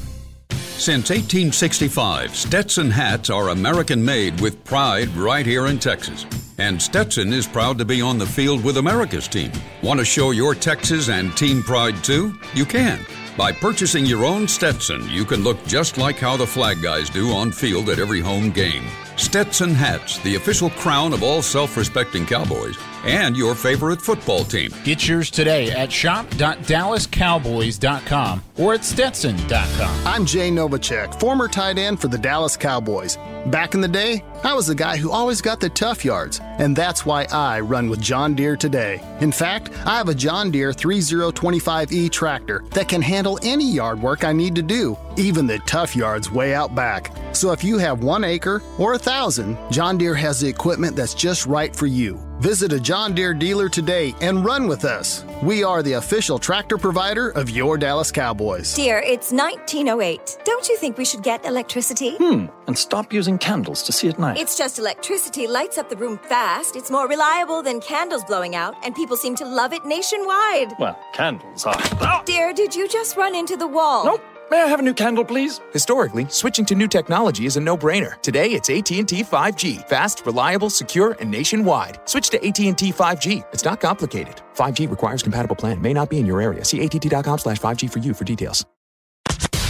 [0.51, 6.27] Since 1865, Stetson hats are American made with pride right here in Texas.
[6.59, 9.53] And Stetson is proud to be on the field with America's team.
[9.83, 12.35] Want to show your Texas and team pride too?
[12.55, 12.99] You can.
[13.37, 17.31] By purchasing your own Stetson, you can look just like how the flag guys do
[17.33, 18.85] on field at every home game.
[19.17, 24.73] Stetson hats, the official crown of all self respecting Cowboys, and your favorite football team.
[24.85, 30.07] Get yours today at shop.dallascowboys.com or at stetson.com.
[30.07, 33.17] I'm Jay Novacek, former tight end for the Dallas Cowboys.
[33.47, 36.77] Back in the day, I was the guy who always got the tough yards, and
[36.77, 39.01] that's why I run with John Deere today.
[39.21, 44.25] In fact, I have a John Deere 3025E tractor that can handle any yard work
[44.25, 47.11] I need to do, even the tough yards way out back.
[47.35, 51.15] So if you have one acre or a thousand, John Deere has the equipment that's
[51.15, 52.21] just right for you.
[52.41, 55.25] Visit a John Deere dealer today and run with us.
[55.43, 58.75] We are the official tractor provider of your Dallas Cowboys.
[58.75, 60.39] Dear, it's 1908.
[60.45, 62.17] Don't you think we should get electricity?
[62.17, 64.39] Hmm, and stop using candles to see at night.
[64.39, 66.75] It's just electricity lights up the room fast.
[66.75, 70.75] It's more reliable than candles blowing out, and people seem to love it nationwide.
[70.79, 72.25] Well, candles are.
[72.25, 74.05] Dear, did you just run into the wall?
[74.05, 74.23] Nope.
[74.53, 75.63] May I have a new candle, please?
[75.73, 78.21] Historically, switching to new technology is a no-brainer.
[78.21, 79.89] Today, it's AT&T 5G.
[79.89, 81.99] Fast, reliable, secure, and nationwide.
[82.05, 83.45] Switch to AT&T 5G.
[83.55, 84.43] It's not complicated.
[84.55, 85.81] 5G requires compatible plan.
[85.81, 86.67] May not be in your area.
[86.67, 88.67] See att.com slash 5G for you for details.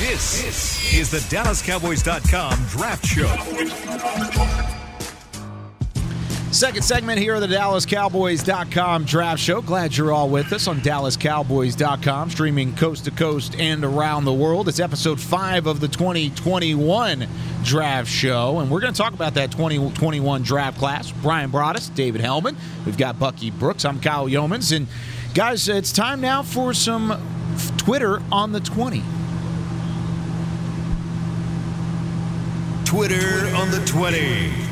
[0.01, 4.82] This, this is the DallasCowboys.com Draft Show.
[6.53, 9.63] Second segment here of the DallasCowboys.com draft show.
[9.63, 14.69] Glad you're all with us on DallasCowboys.com, streaming coast to coast and around the world.
[14.69, 17.27] It's episode five of the 2021
[17.65, 21.11] draft show, and we're going to talk about that 2021 draft class.
[21.11, 22.55] Brian Broaddus, David Helman.
[22.85, 23.87] We've got Bucky Brooks.
[23.87, 24.89] I'm Kyle Youmans, And
[25.33, 27.19] guys, it's time now for some
[27.79, 29.03] Twitter on the 20.
[32.85, 34.72] Twitter on the 20.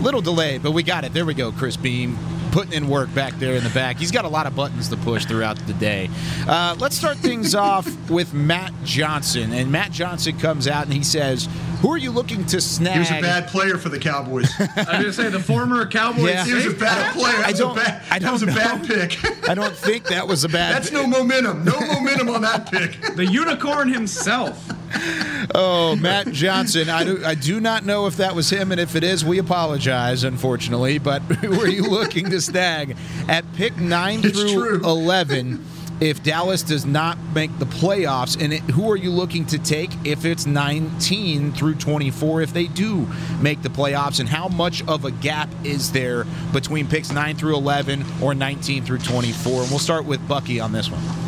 [0.00, 1.12] Little delayed, but we got it.
[1.12, 2.18] There we go, Chris Beam.
[2.52, 3.98] Putting in work back there in the back.
[3.98, 6.08] He's got a lot of buttons to push throughout the day.
[6.48, 9.52] Uh, let's start things off with Matt Johnson.
[9.52, 11.48] And Matt Johnson comes out and he says,
[11.80, 12.94] Who are you looking to snag?
[12.94, 14.50] He was a bad player for the Cowboys.
[14.58, 16.30] I was going to say, the former Cowboys.
[16.30, 16.44] Yeah.
[16.46, 17.36] He was a bad player.
[17.36, 18.54] That I don't, a bad, I don't that was a know.
[18.54, 19.48] bad pick.
[19.48, 21.62] I don't think that was a bad That's no momentum.
[21.62, 23.16] No momentum on that pick.
[23.16, 24.66] The unicorn himself.
[25.54, 26.90] Oh, Matt Johnson.
[26.90, 29.38] I do, I do not know if that was him, and if it is, we
[29.38, 30.98] apologize, unfortunately.
[30.98, 32.96] But who are you looking to snag
[33.28, 34.84] at pick 9 It's through true.
[34.84, 35.64] 11
[36.00, 38.42] if Dallas does not make the playoffs?
[38.42, 42.66] And it, who are you looking to take if it's 19 through 24 if they
[42.66, 43.06] do
[43.40, 44.20] make the playoffs?
[44.20, 48.84] And how much of a gap is there between picks 9 through 11 or 19
[48.84, 49.62] through 24?
[49.62, 51.25] And we'll start with Bucky on this one.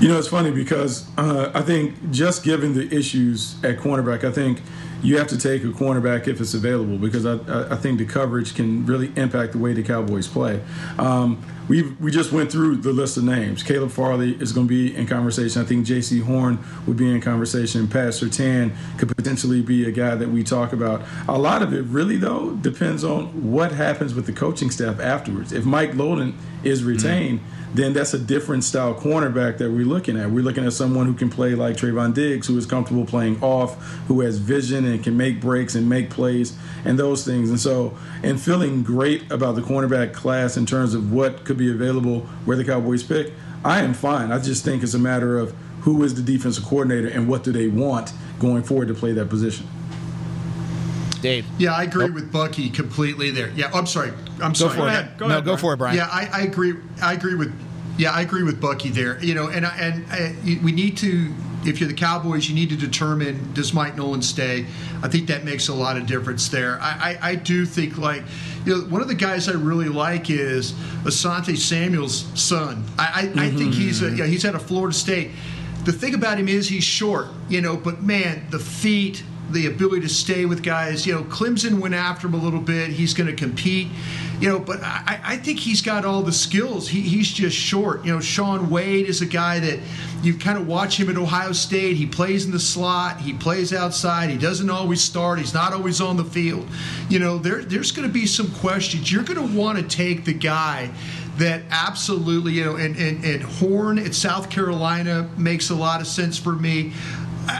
[0.00, 4.32] You know, it's funny because uh, I think just given the issues at cornerback, I
[4.32, 4.62] think
[5.02, 7.34] you have to take a cornerback if it's available because I,
[7.70, 10.62] I think the coverage can really impact the way the Cowboys play.
[10.98, 13.62] Um, we we just went through the list of names.
[13.62, 15.60] Caleb Farley is going to be in conversation.
[15.60, 17.86] I think Jaycee Horn would be in conversation.
[17.86, 21.02] Pat Surtain could potentially be a guy that we talk about.
[21.28, 25.52] A lot of it really though depends on what happens with the coaching staff afterwards.
[25.52, 27.40] If Mike Nolan is retained
[27.74, 30.30] then that's a different style cornerback that we're looking at.
[30.30, 33.80] We're looking at someone who can play like Trevon Diggs, who is comfortable playing off,
[34.08, 37.48] who has vision and can make breaks and make plays and those things.
[37.50, 41.70] And so, and feeling great about the cornerback class in terms of what could be
[41.70, 43.32] available where the Cowboys pick,
[43.64, 44.32] I am fine.
[44.32, 47.52] I just think it's a matter of who is the defensive coordinator and what do
[47.52, 49.66] they want going forward to play that position.
[51.20, 51.44] Dave.
[51.58, 53.50] Yeah, I agree with Bucky completely there.
[53.50, 54.12] Yeah, I'm sorry.
[54.42, 54.76] I'm Go sorry.
[54.76, 55.16] for it.
[55.18, 55.58] Go no, ahead, go Brian.
[55.58, 55.96] for it, Brian.
[55.96, 56.74] Yeah, I, I agree.
[57.02, 57.52] I agree with.
[57.98, 59.22] Yeah, I agree with Bucky there.
[59.22, 61.32] You know, and I- and uh, we need to.
[61.62, 64.64] If you're the Cowboys, you need to determine does Mike Nolan stay.
[65.02, 66.78] I think that makes a lot of difference there.
[66.80, 68.22] I, I, I do think like,
[68.64, 70.72] you know, one of the guys I really like is
[71.04, 72.86] Asante Samuel's son.
[72.98, 75.32] I, I, I think he's a, yeah, he's out of Florida State.
[75.84, 80.02] The thing about him is he's short, you know, but man, the feet, the ability
[80.02, 81.06] to stay with guys.
[81.06, 82.90] You know, Clemson went after him a little bit.
[82.90, 83.88] He's going to compete.
[84.40, 86.88] You know, but I, I think he's got all the skills.
[86.88, 88.04] He, he's just short.
[88.06, 89.80] You know, Shaun Wade is a guy that
[90.22, 91.96] you kind of watch him at Ohio State.
[91.96, 93.20] He plays in the slot.
[93.20, 94.30] He plays outside.
[94.30, 95.38] He doesn't always start.
[95.38, 96.66] He's not always on the field.
[97.10, 99.12] You know, there, there's going to be some questions.
[99.12, 100.90] You're going to want to take the guy
[101.36, 106.06] that absolutely, you know, and, and, and Horn at South Carolina makes a lot of
[106.06, 106.92] sense for me.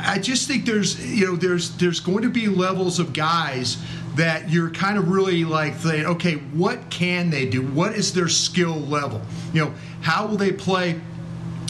[0.05, 3.79] I just think there's you know there's there's going to be levels of guys
[4.17, 7.63] that you're kind of really like saying, okay, what can they do?
[7.63, 9.23] What is their skill level?
[9.53, 11.01] You know, how will they play?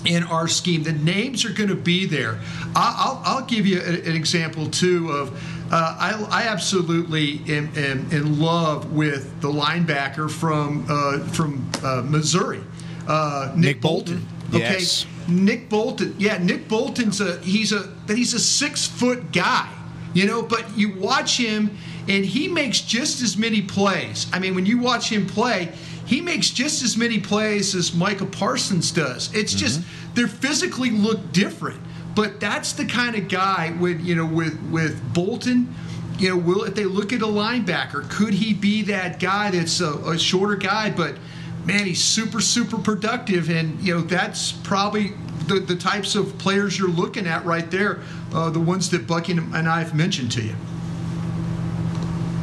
[0.06, 0.82] in our scheme.
[0.82, 2.40] The names are going to be there.
[2.74, 5.34] I'll, I'll, give you an example too of
[5.72, 12.02] uh, I, I, absolutely am, am, in love with the linebacker from uh, from uh,
[12.04, 12.60] Missouri,
[13.06, 14.16] uh, Nick, Nick, Bolton.
[14.20, 14.39] Bolton.
[14.54, 15.06] Okay, yes.
[15.28, 16.14] Nick Bolton.
[16.18, 19.68] Yeah, Nick Bolton's a he's a he's a six foot guy,
[20.12, 20.42] you know.
[20.42, 21.76] But you watch him,
[22.08, 24.26] and he makes just as many plays.
[24.32, 25.72] I mean, when you watch him play,
[26.06, 29.32] he makes just as many plays as Micah Parsons does.
[29.34, 29.60] It's mm-hmm.
[29.60, 29.82] just
[30.14, 31.80] they physically look different.
[32.14, 35.72] But that's the kind of guy with you know with with Bolton.
[36.18, 39.80] You know, will if they look at a linebacker, could he be that guy that's
[39.80, 41.16] a, a shorter guy, but
[41.64, 43.50] man, he's super, super productive.
[43.50, 45.12] And, you know, that's probably
[45.46, 48.00] the, the types of players you're looking at right there,
[48.32, 50.54] uh, the ones that Bucky and I have mentioned to you.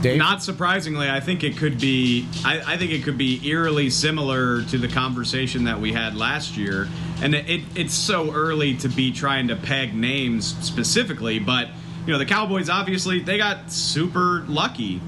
[0.02, 0.20] Dave?
[0.20, 2.28] Not surprisingly, I think it could be.
[2.46, 6.56] I, I, think it could be eerily similar to the conversation that we had last
[6.56, 6.88] year.
[7.20, 11.70] And it, it, it's so early to be trying to peg names specifically, but
[12.06, 15.02] you know the Cowboys obviously they got super lucky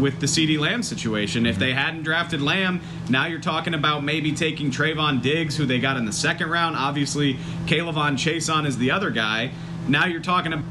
[0.00, 1.46] with the CeeDee Lamb situation.
[1.46, 5.78] If they hadn't drafted Lamb, now you're talking about maybe taking Trevon Diggs, who they
[5.78, 6.76] got in the second round.
[6.76, 7.34] Obviously,
[7.66, 9.52] K'Lavon Chaisson is the other guy.
[9.88, 10.64] Now you're talking about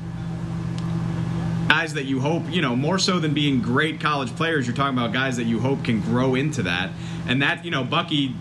[1.70, 4.98] guys that you hope, you know, more so than being great college players, you're talking
[4.98, 6.92] about guys that you hope can grow into that.
[7.28, 8.36] And that, you know, Bucky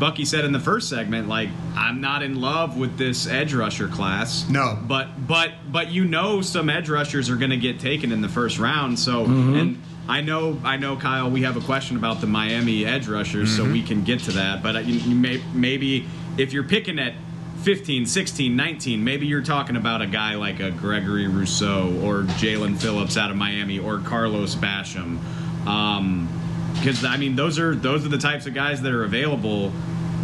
[0.00, 3.86] Bucky said in the first segment, like, I'm not in love with this edge rusher
[3.86, 4.48] class.
[4.48, 4.78] No.
[4.88, 8.58] But but but you know some edge rushers are gonna get taken in the first
[8.58, 8.98] round.
[8.98, 9.56] So mm-hmm.
[9.56, 11.30] and I know, I know, Kyle.
[11.30, 13.64] We have a question about the Miami edge rushers, mm-hmm.
[13.64, 14.60] so we can get to that.
[14.60, 16.04] But uh, may, maybe
[16.36, 17.14] if you're picking at
[17.62, 22.76] 15, 16, 19, maybe you're talking about a guy like a Gregory Rousseau or Jaelan
[22.76, 25.20] Phillips out of Miami or Carlos Basham.
[25.60, 29.70] Because um, I mean, those are those are the types of guys that are available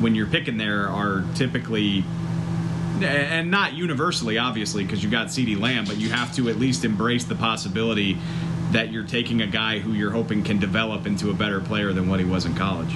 [0.00, 2.02] when you're picking there are typically
[3.00, 6.84] and not universally, obviously, because you got CeeDee Lamb, but you have to at least
[6.84, 8.18] embrace the possibility
[8.72, 12.08] that you're taking a guy who you're hoping can develop into a better player than
[12.08, 12.94] what he was in college.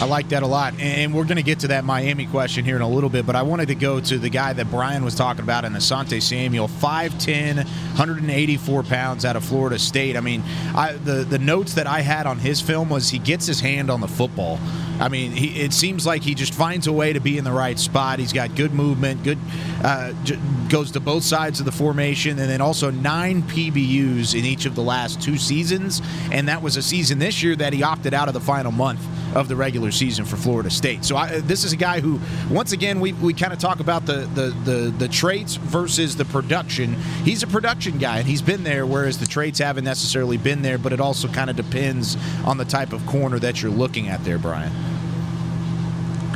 [0.00, 0.78] I like that a lot.
[0.80, 3.36] And we're going to get to that Miami question here in a little bit, but
[3.36, 6.66] I wanted to go to the guy that Brian was talking about in Asante Samuel,
[6.66, 10.16] 5'10, 184 pounds out of Florida State.
[10.16, 10.42] I mean,
[10.74, 13.88] I, the, the notes that I had on his film was he gets his hand
[13.88, 14.58] on the football.
[15.00, 17.52] I mean, he, it seems like he just finds a way to be in the
[17.52, 18.18] right spot.
[18.18, 19.38] He's got good movement, good
[19.82, 24.44] uh, j- goes to both sides of the formation, and then also nine PBUs in
[24.44, 26.00] each of the last two seasons.
[26.30, 29.04] And that was a season this year that he opted out of the final month
[29.34, 31.04] of the regular season for Florida State.
[31.04, 34.06] So I, this is a guy who, once again, we, we kind of talk about
[34.06, 36.94] the, the, the, the traits versus the production.
[37.24, 40.78] He's a production guy, and he's been there, whereas the traits haven't necessarily been there,
[40.78, 44.22] but it also kind of depends on the type of corner that you're looking at
[44.24, 44.72] there, Brian.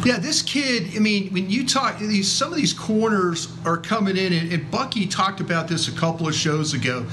[0.05, 0.97] Yeah, this kid.
[0.97, 4.71] I mean, when you talk, these some of these corners are coming in, and, and
[4.71, 7.07] Bucky talked about this a couple of shows ago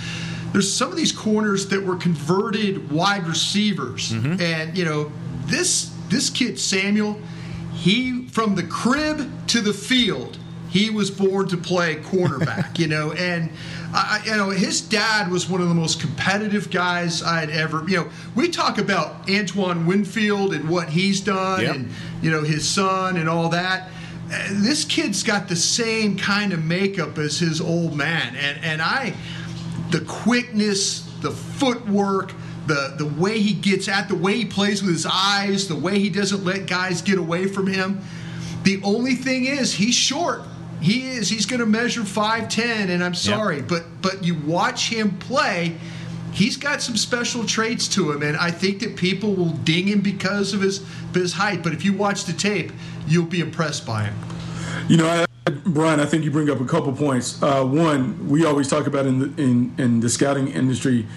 [0.56, 4.42] there's some of these corners that were converted wide receivers, mm-hmm.
[4.42, 5.12] and you know
[5.48, 7.20] this this kid Samuel,
[7.74, 10.38] he from the crib to the field,
[10.70, 12.80] he was born to play quarterback.
[12.80, 13.52] you know, and
[13.96, 17.84] I, you know his dad was one of the most competitive guys I'd ever.
[17.88, 21.76] You know, we talk about Antoine Winfield and what he's done, yep.
[21.76, 23.90] and you know his son and all that.
[24.32, 28.82] Uh, this kid's got the same kind of makeup as his old man, and and
[28.82, 29.16] I,
[29.92, 32.34] the quickness, the footwork
[32.68, 36.00] the the way he gets at, the way he plays with his eyes, the way
[36.00, 38.02] he doesn't let guys get away from him.
[38.64, 40.42] The only thing is he's short.
[40.86, 41.30] He is.
[41.30, 43.68] He's going to measure 5'10 and I'm sorry, yep.
[43.68, 45.78] but but you watch him play,
[46.32, 50.02] he's got some special traits to him and I think that people will ding him
[50.02, 52.72] because of his his height, but if you watch the tape,
[53.08, 54.16] you'll be impressed by him.
[54.88, 55.08] You know,
[55.48, 57.42] I, Brian, I think you bring up a couple points.
[57.42, 61.08] Uh, one, we always talk about in the in, in the scouting industry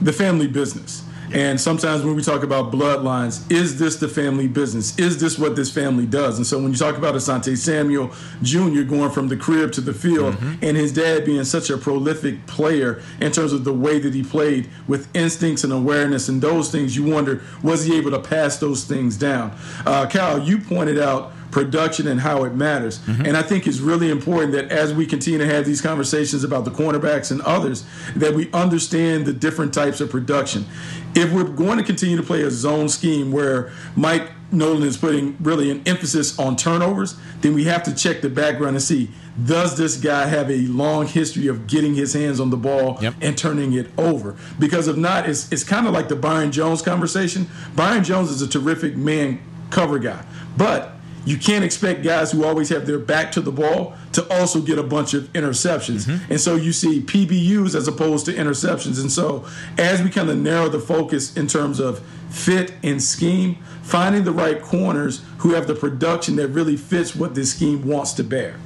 [0.00, 1.04] the family business.
[1.32, 4.98] And sometimes when we talk about bloodlines, is this the family business?
[4.98, 6.38] Is this what this family does?
[6.38, 8.10] And so when you talk about Asante Samuel
[8.42, 8.82] Jr.
[8.82, 10.64] going from the crib to the field mm-hmm.
[10.64, 14.22] and his dad being such a prolific player in terms of the way that he
[14.22, 18.58] played with instincts and awareness and those things, you wonder, was he able to pass
[18.58, 19.56] those things down?
[19.84, 22.98] Uh, Kyle, you pointed out production and how it matters.
[23.00, 23.26] Mm-hmm.
[23.26, 26.64] And I think it's really important that as we continue to have these conversations about
[26.64, 27.84] the cornerbacks and others,
[28.16, 30.66] that we understand the different types of production.
[31.14, 35.36] If we're going to continue to play a zone scheme where Mike Nolan is putting
[35.40, 39.10] really an emphasis on turnovers, then we have to check the background and see
[39.44, 43.14] does this guy have a long history of getting his hands on the ball yep.
[43.20, 44.36] and turning it over?
[44.58, 47.46] Because if not, it's, it's kind of like the Byron Jones conversation.
[47.76, 49.40] Byron Jones is a terrific man
[49.70, 50.24] cover guy,
[50.56, 50.97] but
[51.28, 54.78] you can't expect guys who always have their back to the ball to also get
[54.78, 56.06] a bunch of interceptions.
[56.06, 56.32] Mm-hmm.
[56.32, 59.00] And so you see PBUs as opposed to interceptions.
[59.00, 62.00] And so as we kind of narrow the focus in terms of
[62.30, 67.34] fit and scheme, finding the right corners who have the production that really fits what
[67.34, 68.58] this scheme wants to bear.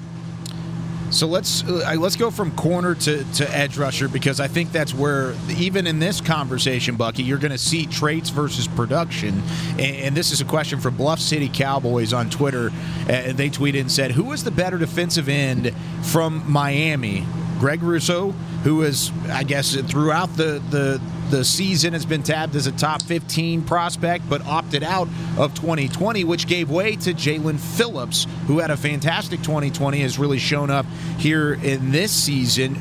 [1.13, 4.95] So let's uh, let's go from corner to, to edge rusher because I think that's
[4.95, 9.43] where even in this conversation, Bucky, you're going to see traits versus production.
[9.73, 12.71] And, and, this is a question from Bluff City Cowboys on Twitter.
[13.03, 17.27] Uh, they tweeted and said, "Who is the better defensive end from Miami,
[17.59, 18.31] Greg Rousseau,
[18.65, 21.01] who is, I guess, throughout the the
[21.33, 25.09] the season has been tabbed as a top 15 prospect, but opted out
[25.39, 30.39] of 2020, which gave way to Jaelan Phillips, who had a fantastic 2020, has really
[30.39, 30.85] shown up
[31.17, 32.75] here in this season.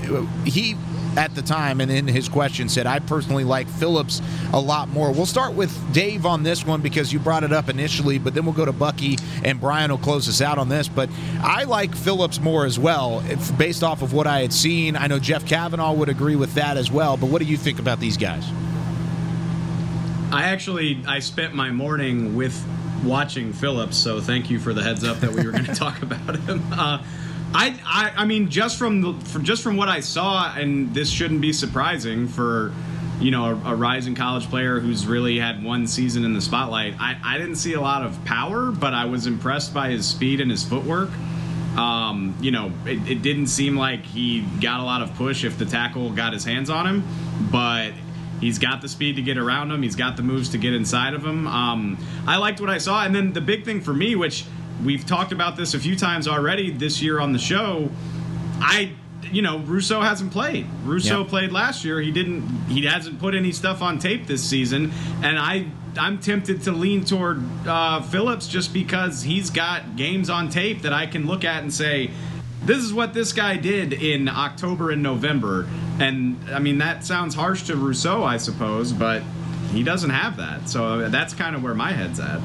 [0.44, 0.76] He
[1.18, 4.22] at the time and in his question said, I personally like Phillips
[4.54, 5.12] a lot more.
[5.12, 8.46] We'll start with Dave on this one because you brought it up initially, but then
[8.46, 10.88] we'll go to Bucky and Brian will close us out on this.
[10.88, 11.10] But
[11.42, 13.24] I like Phillips more as well,
[13.58, 14.96] based off of what I had seen.
[14.96, 17.80] I know Jeff Kavanaugh would agree with that as well, but what do you think
[17.80, 18.46] about these guys?
[20.32, 22.66] I actually I spent my morning with
[23.04, 26.02] watching Phillips, so thank you for the heads up that we were going to talk
[26.02, 26.64] about him.
[26.72, 27.04] Uh,
[27.54, 31.10] I, I, I mean, just from the, from just from what I saw, and this
[31.10, 32.74] shouldn't be surprising for,
[33.20, 36.96] you know, a, a, rising college player who's really had one season in the spotlight.
[37.00, 40.40] I, I didn't see a lot of power, but I was impressed by his speed
[40.40, 41.10] and his footwork.
[41.76, 45.58] Um, you know, it, it didn't seem like he got a lot of push if
[45.58, 47.04] the tackle got his hands on him,
[47.52, 47.94] but
[48.40, 49.82] he's got the speed to get around him.
[49.82, 51.48] He's got the moves to get inside of him.
[51.48, 51.98] Um,
[52.28, 54.46] I liked what I saw, and then the big thing for me, which
[54.84, 57.90] we've talked about this a few times already this year on the show.
[58.60, 58.94] I
[59.32, 60.68] you know, Rousseau hasn't played.
[60.84, 61.30] Rousseau yep.
[61.30, 62.02] played last year.
[62.02, 62.42] He didn't.
[62.68, 64.92] He hasn't put any stuff on tape this season,
[65.24, 65.68] and I
[65.98, 70.94] I'm tempted to lean toward uh, Phillips just because he's got games on tape that
[70.94, 72.12] I can look at and say,
[72.64, 75.68] this is what this guy did in October and November.
[76.00, 79.24] And I mean, that sounds harsh to Rousseau, I suppose, but
[79.72, 80.70] he doesn't have that.
[80.70, 82.40] So that's kind of where my head's at.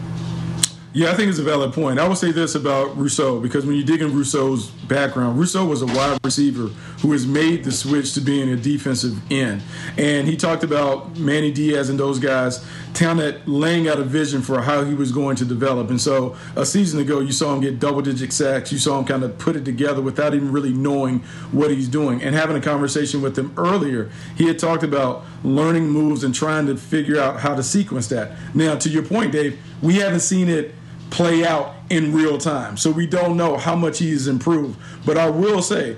[0.97, 1.99] Yeah, I think it's a valid point.
[1.99, 5.83] I will say this about Rousseau because when you dig in Rousseau's background, Rousseau was
[5.83, 6.69] a wide receiver
[7.03, 9.61] who has made the switch to being a defensive end.
[9.99, 12.65] And he talked about Manny Diaz and those guys
[13.03, 15.91] of laying out a vision for how he was going to develop.
[15.91, 18.73] And so a season ago, you saw him get double digit sacks.
[18.73, 21.19] You saw him kind of put it together without even really knowing
[21.53, 22.23] what he's doing.
[22.23, 26.65] And having a conversation with him earlier, he had talked about learning moves and trying
[26.69, 28.33] to figure out how to sequence that.
[28.55, 30.75] Now, to your point, Dave, we haven't seen it
[31.11, 32.77] play out in real time.
[32.77, 34.79] So we don't know how much he's improved.
[35.05, 35.97] But I will say,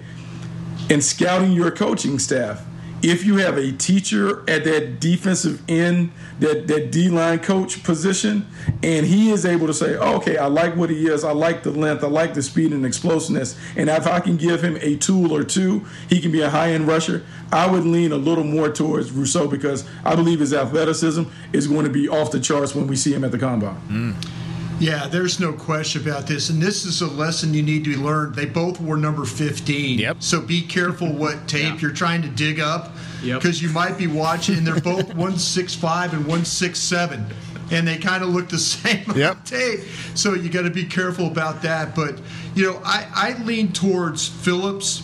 [0.91, 2.65] in scouting your coaching staff,
[3.03, 8.47] if you have a teacher at that defensive end, that, that D line coach position,
[8.83, 11.71] and he is able to say, okay, I like what he is, I like the
[11.71, 15.33] length, I like the speed and explosiveness, and if I can give him a tool
[15.33, 17.25] or two, he can be a high end rusher.
[17.53, 21.85] I would lean a little more towards Rousseau because I believe his athleticism is going
[21.85, 23.81] to be off the charts when we see him at the combine.
[23.89, 24.48] Mm.
[24.81, 26.51] Yeah, there's no question about this.
[26.51, 28.33] And this is a lesson you need to learn.
[28.33, 29.99] They both were number 15.
[29.99, 30.17] Yep.
[30.21, 31.79] So be careful what tape yeah.
[31.81, 33.69] you're trying to dig up because yep.
[33.69, 37.27] you might be watching, they're both 165 and 167.
[37.71, 39.37] And they kind of look the same yep.
[39.37, 39.81] on tape.
[40.15, 41.95] So you got to be careful about that.
[41.95, 42.21] But,
[42.55, 45.03] you know, I, I lean towards Phillips.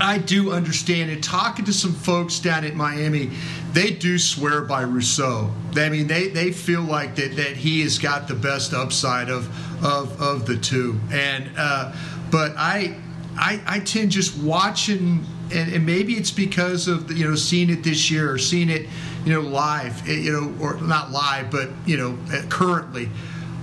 [0.00, 1.22] I do understand it.
[1.22, 3.30] Talking to some folks down at Miami,
[3.72, 5.50] they do swear by Rousseau.
[5.74, 9.48] I mean, they, they feel like that, that he has got the best upside of
[9.84, 10.98] of, of the two.
[11.10, 11.92] And uh,
[12.30, 12.96] but I,
[13.36, 17.70] I I tend just watching, and, and maybe it's because of the, you know seeing
[17.70, 18.86] it this year or seeing it
[19.24, 23.08] you know live, eh, you know, or not live, but you know eh, currently.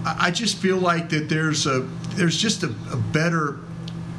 [0.06, 1.82] I just feel like that there's a
[2.16, 3.60] there's just a, a better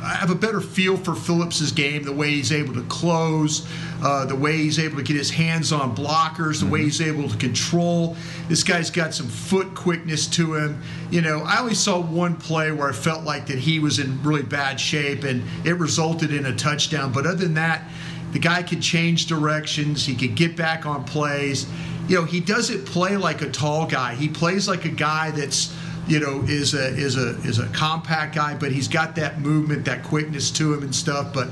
[0.04, 3.66] I have a better feel for Phillips's game, the way he's able to close,
[4.02, 6.70] uh, the way he's able to get his hands on blockers, the mm-hmm.
[6.70, 8.14] way he's able to control.
[8.48, 10.82] This guy's got some foot quickness to him.
[11.10, 14.22] You know, I only saw one play where I felt like that he was in
[14.22, 17.10] really bad shape, and it resulted in a touchdown.
[17.10, 17.88] But other than that,
[18.32, 20.04] the guy could change directions.
[20.04, 21.66] He could get back on plays.
[22.08, 24.14] You know, he doesn't play like a tall guy.
[24.16, 25.74] He plays like a guy that's
[26.06, 29.84] you know, is a is a is a compact guy, but he's got that movement,
[29.86, 31.32] that quickness to him and stuff.
[31.32, 31.48] But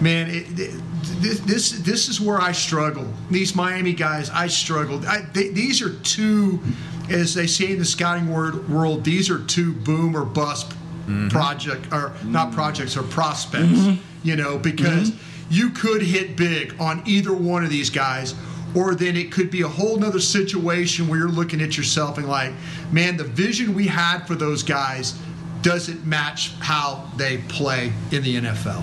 [0.00, 0.80] man, it, it,
[1.20, 3.06] this, this this is where I struggle.
[3.30, 5.04] These Miami guys, I struggled.
[5.06, 6.60] I, they, these are two,
[7.08, 11.28] as they say in the scouting word, world, these are two boom or bust mm-hmm.
[11.28, 13.64] project or not projects or prospects.
[13.64, 14.02] Mm-hmm.
[14.22, 15.46] You know, because mm-hmm.
[15.50, 18.34] you could hit big on either one of these guys
[18.74, 22.28] or then it could be a whole nother situation where you're looking at yourself and
[22.28, 22.52] like,
[22.92, 25.18] man, the vision we had for those guys
[25.62, 28.82] doesn't match how they play in the NFL.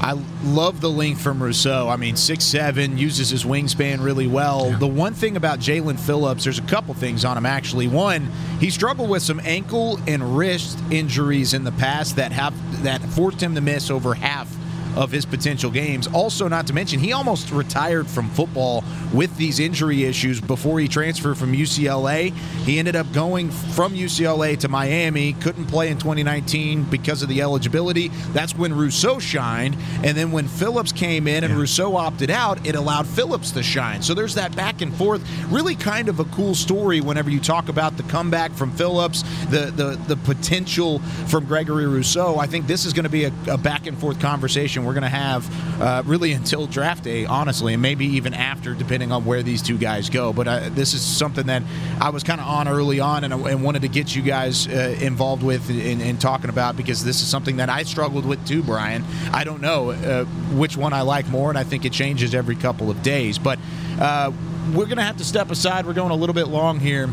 [0.00, 0.12] I
[0.44, 1.88] love the link from Rousseau.
[1.88, 4.70] I mean, six seven uses his wingspan really well.
[4.70, 4.78] Yeah.
[4.78, 7.88] The one thing about Jaelan Phillips, there's a couple things on him actually.
[7.88, 12.54] One, he struggled with some ankle and wrist injuries in the past that have
[12.84, 14.48] that forced him to miss over half
[14.96, 16.06] of his potential games.
[16.08, 20.88] Also, not to mention, he almost retired from football with these injury issues before he
[20.88, 22.34] transferred from UCLA.
[22.64, 27.42] He ended up going from UCLA to Miami, couldn't play in 2019 because of the
[27.42, 28.08] eligibility.
[28.32, 29.76] That's when Rousseau shined.
[30.04, 31.60] And then when Phillips came in and yeah.
[31.60, 34.02] Rousseau opted out, it allowed Phillips to shine.
[34.02, 35.26] So there's that back and forth.
[35.48, 39.72] Really kind of a cool story whenever you talk about the comeback from Phillips, the
[39.74, 42.38] the, the potential from Gregory Rousseau.
[42.38, 45.02] I think this is going to be a, a back and forth conversation we're going
[45.02, 49.42] to have uh, really until draft day, honestly, and maybe even after, depending on where
[49.42, 50.32] these two guys go.
[50.32, 51.62] But uh, this is something that
[52.00, 54.96] I was kind of on early on and, and, wanted to get you guys uh,
[55.00, 58.62] involved with in, in, talking about because this is something that I struggled with too,
[58.62, 59.04] Brian.
[59.32, 60.24] I don't know uh,
[60.54, 63.38] which one I like more, and I think it changes every couple of days.
[63.38, 63.58] But
[64.00, 64.32] uh,
[64.72, 65.86] we're going to have to step aside.
[65.86, 67.08] We're going a little bit long here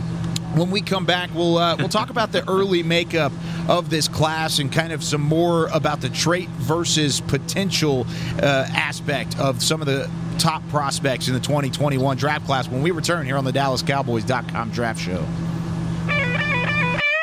[0.58, 3.32] when we come back, we'll uh, we'll talk about the early makeup
[3.68, 8.06] of this class and kind of some more about the trait versus potential
[8.42, 12.92] uh, aspect of some of the top prospects in the 2021 draft class when we
[12.92, 15.26] return here on the DallasCowboys.com Draft Show.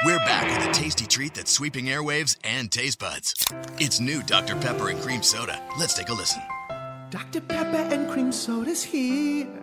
[0.04, 3.34] We're back with a tasty treat that's sweeping airwaves and taste buds.
[3.78, 4.56] It's new Dr.
[4.56, 5.62] Pepper and Cream Soda.
[5.78, 6.42] Let's take a listen.
[7.10, 7.40] Dr.
[7.40, 9.61] Pepper and Cream Soda's here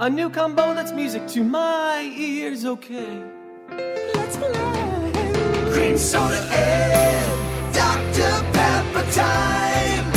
[0.00, 3.22] a new combo that's music to my ears, okay.
[4.14, 5.12] Let's play.
[5.72, 8.30] Cream soda and Dr.
[8.54, 10.12] Pepper time.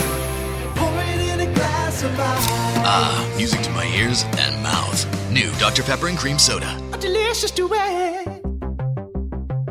[0.76, 2.48] Pour it in a glass of ice.
[2.86, 5.06] Ah, music to my ears and mouth.
[5.30, 5.84] New Dr.
[5.84, 6.82] Pepper and Cream Soda.
[6.94, 8.42] A delicious duet.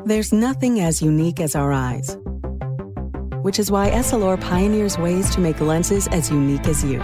[0.04, 2.18] There's nothing as unique as our eyes,
[3.40, 7.00] which is why Essilor pioneers ways to make lenses as unique as you.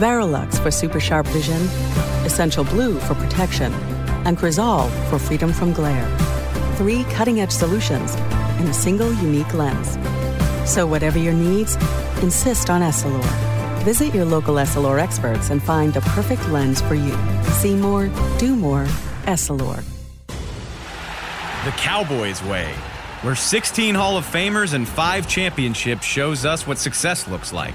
[0.00, 1.60] Varilux for super sharp vision,
[2.24, 3.70] Essential Blue for protection,
[4.24, 6.08] and Crizal for freedom from glare.
[6.76, 8.14] Three cutting edge solutions
[8.58, 9.98] in a single unique lens.
[10.64, 11.76] So, whatever your needs,
[12.22, 13.22] insist on Essilor.
[13.84, 17.14] Visit your local Essilor experts and find the perfect lens for you.
[17.60, 18.84] See more, do more,
[19.24, 19.84] Essilor.
[21.66, 22.72] The Cowboys Way,
[23.20, 27.74] where 16 Hall of Famers and 5 championships shows us what success looks like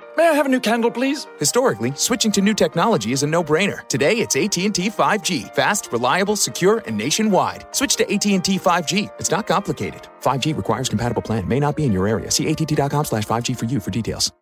[0.17, 1.27] May I have a new candle, please?
[1.39, 3.87] Historically, switching to new technology is a no-brainer.
[3.87, 5.55] Today, it's AT&T 5G.
[5.55, 7.65] Fast, reliable, secure, and nationwide.
[7.71, 9.09] Switch to AT&T 5G.
[9.19, 10.09] It's not complicated.
[10.21, 11.47] 5G requires compatible plan.
[11.47, 12.29] May not be in your area.
[12.29, 14.33] See att.com slash 5G for you for details.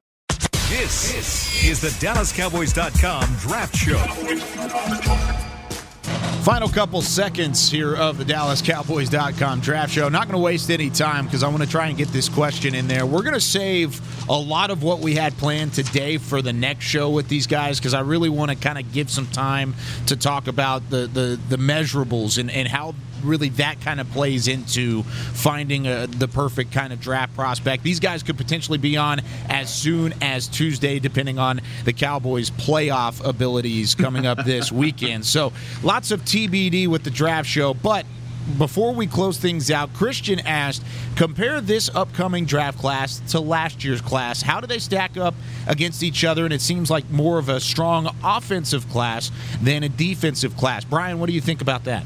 [0.69, 5.48] This, this is the DallasCowboys.com Draft Show.
[6.49, 10.09] Final couple seconds here of the DallasCowboys.com draft show.
[10.09, 12.73] Not going to waste any time because I want to try and get this question
[12.73, 13.05] in there.
[13.05, 16.85] We're going to save a lot of what we had planned today for the next
[16.85, 19.75] show with these guys because I really want to kind of give some time
[20.07, 24.47] to talk about the the, the measurables and, and how really that kind of plays
[24.47, 27.83] into finding a, the perfect kind of draft prospect.
[27.83, 33.25] These guys could potentially be on as soon as Tuesday, depending on the Cowboys' playoff
[33.27, 35.25] abilities coming up this weekend.
[35.25, 35.53] So
[35.83, 38.05] lots of TBD with the draft show, but
[38.57, 40.83] before we close things out, Christian asked,
[41.15, 44.41] compare this upcoming draft class to last year's class.
[44.41, 45.35] How do they stack up
[45.67, 46.45] against each other?
[46.45, 50.83] And it seems like more of a strong offensive class than a defensive class.
[50.83, 52.03] Brian, what do you think about that?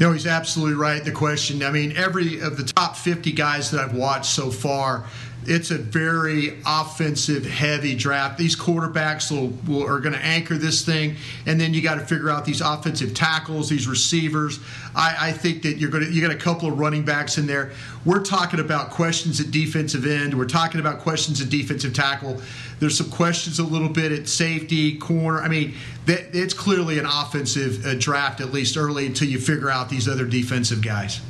[0.00, 1.04] No, he's absolutely right.
[1.04, 5.04] The question, I mean, every of the top 50 guys that I've watched so far,
[5.48, 8.36] it's a very offensive heavy draft.
[8.36, 12.04] These quarterbacks will, will are going to anchor this thing, and then you got to
[12.04, 14.60] figure out these offensive tackles, these receivers.
[14.94, 17.46] I, I think that you're going to you got a couple of running backs in
[17.46, 17.72] there.
[18.04, 20.36] We're talking about questions at defensive end.
[20.36, 22.40] We're talking about questions at defensive tackle.
[22.78, 25.40] There's some questions a little bit at safety, corner.
[25.40, 25.74] I mean,
[26.06, 30.08] that, it's clearly an offensive uh, draft at least early until you figure out these
[30.08, 31.20] other defensive guys.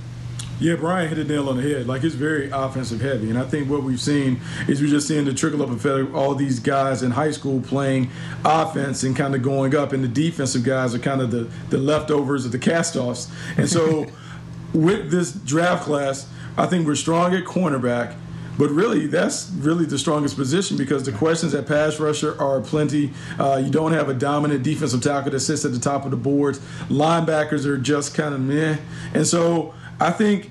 [0.60, 1.86] Yeah, Brian hit the nail on the head.
[1.86, 5.24] Like it's very offensive heavy, and I think what we've seen is we're just seeing
[5.24, 8.10] the trickle up effect of all these guys in high school playing
[8.44, 11.78] offense and kind of going up, and the defensive guys are kind of the the
[11.78, 13.30] leftovers of the castoffs.
[13.56, 14.06] And so,
[14.72, 18.16] with this draft class, I think we're strong at cornerback.
[18.58, 23.12] But really, that's really the strongest position because the questions at pass rusher are plenty.
[23.38, 26.16] Uh, you don't have a dominant defensive tackle that sits at the top of the
[26.16, 26.58] boards.
[26.88, 28.78] Linebackers are just kind of meh.
[29.14, 30.50] And so I think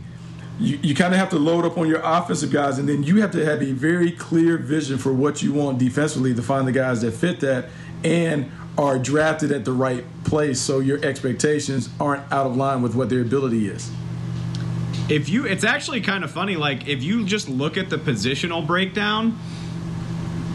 [0.59, 3.21] you, you kind of have to load up on your offensive guys, and then you
[3.21, 6.71] have to have a very clear vision for what you want defensively to find the
[6.71, 7.69] guys that fit that
[8.03, 12.95] and are drafted at the right place so your expectations aren't out of line with
[12.95, 13.89] what their ability is.
[15.09, 16.57] If you, it's actually kind of funny.
[16.57, 19.39] Like if you just look at the positional breakdown,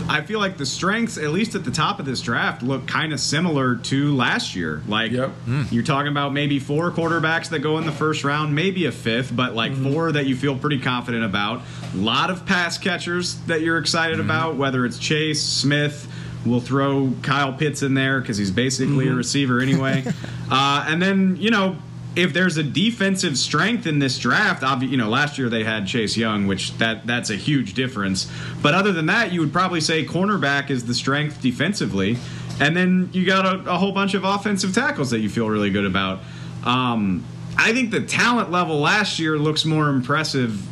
[0.09, 3.13] I feel like the strengths, at least at the top of this draft, look kind
[3.13, 4.83] of similar to last year.
[4.87, 5.65] Like hmm.
[5.71, 9.35] you're talking about maybe four quarterbacks that go in the first round, maybe a fifth,
[9.35, 9.93] but like mm-hmm.
[9.93, 11.63] four that you feel pretty confident about.
[11.95, 14.31] A lot of pass catchers that you're excited mm-hmm.
[14.31, 16.09] about, whether it's Chase, Smith.
[16.45, 19.17] We'll throw Kyle Pitts in there because he's basically a mm-hmm.
[19.17, 20.05] receiver anyway.
[20.51, 21.77] uh, and then, you know,
[22.15, 25.87] if there's a defensive strength in this draft, obvi- you know, last year they had
[25.87, 28.31] Chase Young, which that that's a huge difference.
[28.61, 32.19] But other than that, you would probably say cornerback is the strength defensively,
[32.61, 35.71] and then you got a, a whole bunch of offensive tackles that you feel really
[35.71, 36.21] good about.
[36.65, 37.25] Um,
[37.57, 40.63] I think the talent level last year looks more impressive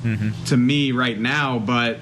[0.47, 1.99] to me right now, but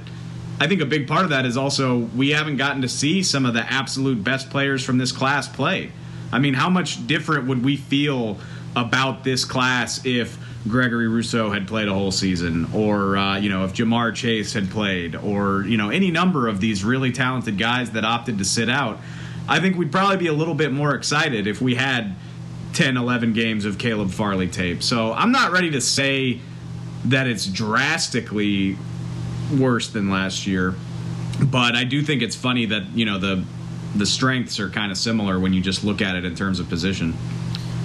[0.61, 3.47] I think a big part of that is also we haven't gotten to see some
[3.47, 5.93] of the absolute best players from this class play.
[6.32, 8.39] I mean, how much different would we feel
[8.77, 13.64] about this class if Gregory Rousseau had played a whole season, or uh, you know,
[13.64, 17.93] if Ja'Marr Chase had played, or you know, any number of these really talented guys
[17.93, 18.99] that opted to sit out?
[19.49, 22.14] I think we'd probably be a little bit more excited if we had
[22.75, 24.83] 10, 11 games of Caleb Farley tape.
[24.83, 26.41] So I'm not ready to say
[27.07, 28.77] that it's drastically
[29.59, 30.75] worse than last year,
[31.43, 33.45] but I do think it's funny that you know the
[33.95, 36.69] the strengths are kind of similar when you just look at it in terms of
[36.69, 37.14] position.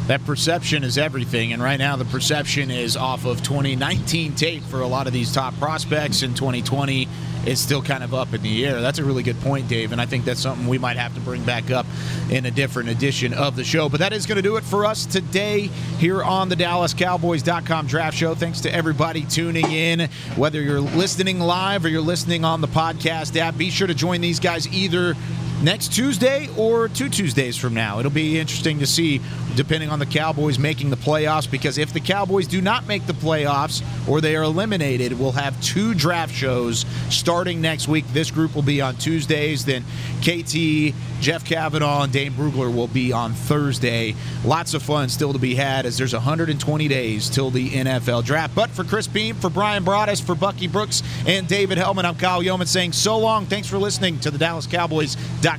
[0.08, 4.82] That perception is everything, and right now the perception is off of 2019 tape for
[4.82, 6.24] a lot of these top prospects.
[6.24, 7.08] In 2020,
[7.46, 8.82] is still kind of up in the air.
[8.82, 11.22] That's a really good point, Dave, and I think that's something we might have to
[11.22, 11.86] bring back up
[12.30, 13.90] in a different edition of the show.
[13.90, 15.68] But that is going to do it for us today
[16.00, 18.36] here on the DallasCowboys.com Draft Show.
[18.36, 23.38] Thanks to everybody tuning in, whether you're listening live or you're listening on the podcast
[23.38, 23.58] app.
[23.58, 25.16] Be sure to join these guys either
[25.64, 28.00] next Tuesday or two Tuesdays from now.
[28.00, 29.22] It'll be interesting to see,
[29.56, 33.14] depending on the Cowboys making the playoffs, because if the Cowboys do not make the
[33.14, 38.06] playoffs or they are eliminated, we'll have two draft shows starting next week.
[38.12, 39.84] This group will be on Tuesdays, then
[40.20, 44.16] KT, Jeff Kavanaugh, and Dane Brugler will be on Thursday.
[44.44, 48.54] Lots of fun still to be had as there's 120 days till the NFL draft.
[48.54, 52.44] But for Chris Beam, for Brian Broaddus, for Bucky Brooks, and David Helman, I'm Kyle
[52.44, 53.46] Youmans saying so long.
[53.46, 54.38] Thanks for listening to the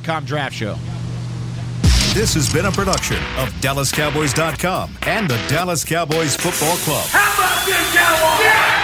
[0.03, 0.77] DallasCowboys.com Draft Show.
[2.15, 7.07] This has been a production of DallasCowboys.com and the Dallas Cowboys Football Club.
[7.09, 8.45] How about this, Cowboys?
[8.45, 8.84] Yeah!